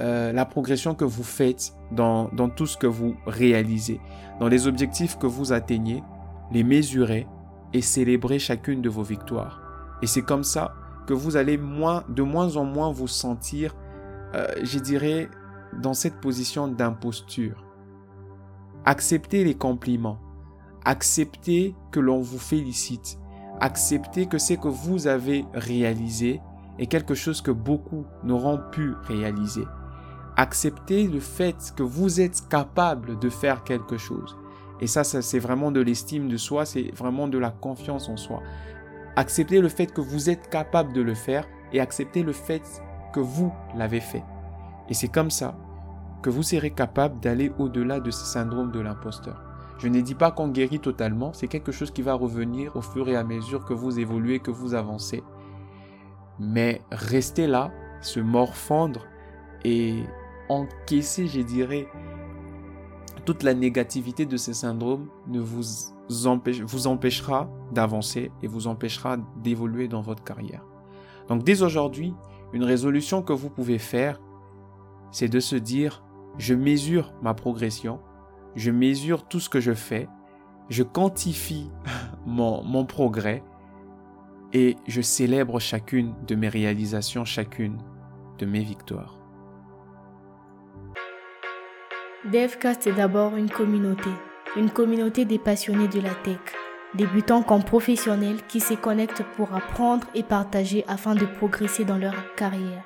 euh, 0.00 0.32
la 0.32 0.44
progression 0.44 0.96
que 0.96 1.04
vous 1.04 1.22
faites 1.22 1.74
dans, 1.92 2.28
dans 2.32 2.48
tout 2.48 2.66
ce 2.66 2.76
que 2.76 2.88
vous 2.88 3.14
réalisez, 3.24 4.00
dans 4.40 4.48
les 4.48 4.66
objectifs 4.66 5.16
que 5.16 5.28
vous 5.28 5.52
atteignez, 5.52 6.02
les 6.50 6.64
mesurer 6.64 7.28
et 7.72 7.82
célébrer 7.82 8.40
chacune 8.40 8.82
de 8.82 8.88
vos 8.88 9.04
victoires. 9.04 9.62
Et 10.02 10.08
c'est 10.08 10.22
comme 10.22 10.42
ça 10.42 10.74
que 11.06 11.14
vous 11.14 11.36
allez 11.36 11.56
moins, 11.56 12.02
de 12.08 12.22
moins 12.22 12.56
en 12.56 12.64
moins 12.64 12.90
vous 12.90 13.06
sentir, 13.06 13.76
euh, 14.34 14.48
je 14.64 14.80
dirais, 14.80 15.30
dans 15.80 15.94
cette 15.94 16.20
position 16.20 16.66
d'imposture. 16.66 17.64
Acceptez 18.84 19.44
les 19.44 19.54
compliments. 19.54 20.18
Acceptez 20.88 21.74
que 21.92 22.00
l'on 22.00 22.22
vous 22.22 22.38
félicite. 22.38 23.18
Acceptez 23.60 24.24
que 24.24 24.38
ce 24.38 24.54
que 24.54 24.68
vous 24.68 25.06
avez 25.06 25.44
réalisé 25.52 26.40
est 26.78 26.86
quelque 26.86 27.12
chose 27.12 27.42
que 27.42 27.50
beaucoup 27.50 28.06
n'auront 28.24 28.58
pu 28.72 28.94
réaliser. 29.02 29.64
Acceptez 30.38 31.06
le 31.06 31.20
fait 31.20 31.74
que 31.76 31.82
vous 31.82 32.22
êtes 32.22 32.48
capable 32.48 33.18
de 33.18 33.28
faire 33.28 33.64
quelque 33.64 33.98
chose. 33.98 34.34
Et 34.80 34.86
ça, 34.86 35.04
ça 35.04 35.20
c'est 35.20 35.38
vraiment 35.38 35.70
de 35.70 35.82
l'estime 35.82 36.26
de 36.26 36.38
soi, 36.38 36.64
c'est 36.64 36.90
vraiment 36.96 37.28
de 37.28 37.36
la 37.36 37.50
confiance 37.50 38.08
en 38.08 38.16
soi. 38.16 38.42
Acceptez 39.14 39.60
le 39.60 39.68
fait 39.68 39.92
que 39.92 40.00
vous 40.00 40.30
êtes 40.30 40.48
capable 40.48 40.94
de 40.94 41.02
le 41.02 41.14
faire 41.14 41.46
et 41.70 41.80
acceptez 41.80 42.22
le 42.22 42.32
fait 42.32 42.62
que 43.12 43.20
vous 43.20 43.52
l'avez 43.76 44.00
fait. 44.00 44.24
Et 44.88 44.94
c'est 44.94 45.08
comme 45.08 45.30
ça 45.30 45.54
que 46.22 46.30
vous 46.30 46.42
serez 46.42 46.70
capable 46.70 47.20
d'aller 47.20 47.52
au-delà 47.58 48.00
de 48.00 48.10
ce 48.10 48.24
syndrome 48.24 48.72
de 48.72 48.80
l'imposteur. 48.80 49.47
Je 49.78 49.86
ne 49.86 50.00
dis 50.00 50.14
pas 50.14 50.32
qu'on 50.32 50.48
guérit 50.48 50.80
totalement, 50.80 51.32
c'est 51.32 51.46
quelque 51.46 51.70
chose 51.70 51.92
qui 51.92 52.02
va 52.02 52.14
revenir 52.14 52.74
au 52.76 52.82
fur 52.82 53.08
et 53.08 53.16
à 53.16 53.22
mesure 53.22 53.64
que 53.64 53.74
vous 53.74 54.00
évoluez, 54.00 54.40
que 54.40 54.50
vous 54.50 54.74
avancez. 54.74 55.22
Mais 56.40 56.82
rester 56.90 57.46
là, 57.46 57.70
se 58.00 58.18
morfondre 58.18 59.06
et 59.64 60.02
encaisser, 60.48 61.28
je 61.28 61.40
dirais, 61.40 61.88
toute 63.24 63.42
la 63.42 63.54
négativité 63.54 64.26
de 64.26 64.36
ce 64.36 64.52
syndrome 64.52 65.08
ne 65.28 65.40
vous 65.40 65.62
vous 66.08 66.86
empêchera 66.86 67.50
d'avancer 67.72 68.32
et 68.42 68.46
vous 68.46 68.66
empêchera 68.66 69.18
d'évoluer 69.42 69.86
dans 69.86 70.00
votre 70.00 70.24
carrière. 70.24 70.64
Donc 71.28 71.44
dès 71.44 71.62
aujourd'hui, 71.62 72.14
une 72.52 72.64
résolution 72.64 73.22
que 73.22 73.34
vous 73.34 73.50
pouvez 73.50 73.78
faire, 73.78 74.20
c'est 75.12 75.28
de 75.28 75.40
se 75.40 75.56
dire, 75.56 76.02
je 76.38 76.54
mesure 76.54 77.12
ma 77.20 77.34
progression, 77.34 78.00
je 78.58 78.72
mesure 78.72 79.26
tout 79.26 79.38
ce 79.38 79.48
que 79.48 79.60
je 79.60 79.72
fais, 79.72 80.08
je 80.68 80.82
quantifie 80.82 81.70
mon, 82.26 82.62
mon 82.64 82.84
progrès 82.84 83.42
et 84.52 84.76
je 84.86 85.00
célèbre 85.00 85.60
chacune 85.60 86.14
de 86.26 86.34
mes 86.34 86.48
réalisations, 86.48 87.24
chacune 87.24 87.78
de 88.38 88.46
mes 88.46 88.60
victoires. 88.60 89.16
DevCast 92.24 92.88
est 92.88 92.92
d'abord 92.92 93.36
une 93.36 93.48
communauté, 93.48 94.10
une 94.56 94.70
communauté 94.70 95.24
des 95.24 95.38
passionnés 95.38 95.88
de 95.88 96.00
la 96.00 96.14
tech, 96.14 96.38
débutants 96.94 97.42
comme 97.42 97.62
professionnels 97.62 98.42
qui 98.48 98.58
se 98.58 98.74
connectent 98.74 99.22
pour 99.36 99.54
apprendre 99.54 100.06
et 100.14 100.24
partager 100.24 100.84
afin 100.88 101.14
de 101.14 101.26
progresser 101.26 101.84
dans 101.84 101.96
leur 101.96 102.34
carrière. 102.34 102.82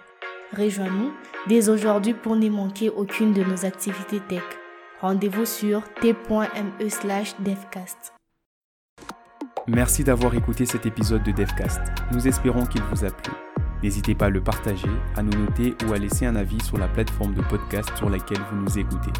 Rejoins-nous 0.54 1.12
dès 1.48 1.70
aujourd'hui 1.70 2.12
pour 2.12 2.37
ne 2.37 2.50
manquer 2.50 2.90
aucune 2.90 3.32
de 3.32 3.42
nos 3.42 3.64
activités 3.64 4.20
tech. 4.28 4.42
Rendez-vous 5.02 5.46
sur 5.46 5.82
t.me 6.00 6.88
slash 6.88 7.34
devcast. 7.40 8.12
Merci 9.66 10.04
d'avoir 10.04 10.32
écouté 10.36 10.64
cet 10.64 10.86
épisode 10.86 11.24
de 11.24 11.32
Devcast. 11.32 11.80
Nous 12.12 12.28
espérons 12.28 12.66
qu'il 12.66 12.82
vous 12.82 13.04
a 13.04 13.10
plu. 13.10 13.32
N'hésitez 13.82 14.14
pas 14.14 14.26
à 14.26 14.30
le 14.30 14.40
partager, 14.40 14.88
à 15.16 15.24
nous 15.24 15.36
noter 15.36 15.74
ou 15.84 15.92
à 15.92 15.98
laisser 15.98 16.24
un 16.24 16.36
avis 16.36 16.62
sur 16.62 16.78
la 16.78 16.86
plateforme 16.86 17.34
de 17.34 17.42
podcast 17.42 17.90
sur 17.96 18.10
laquelle 18.10 18.40
vous 18.48 18.58
nous 18.58 18.78
écoutez. 18.78 19.10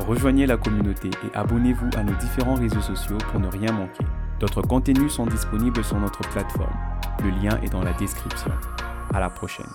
Rejoignez 0.00 0.44
la 0.44 0.58
communauté 0.58 1.08
et 1.08 1.34
abonnez-vous 1.34 1.88
à 1.96 2.02
nos 2.02 2.14
différents 2.16 2.56
réseaux 2.56 2.82
sociaux 2.82 3.18
pour 3.30 3.40
ne 3.40 3.48
rien 3.48 3.72
manquer. 3.72 4.04
D'autres 4.40 4.60
contenus 4.60 5.10
sont 5.10 5.26
disponibles 5.26 5.84
sur 5.84 5.98
notre 5.98 6.20
plateforme. 6.28 6.76
Le 7.22 7.30
lien 7.30 7.58
est 7.62 7.72
dans 7.72 7.82
la 7.82 7.94
description. 7.94 8.50
À 9.14 9.20
la 9.20 9.30
prochaine. 9.30 9.72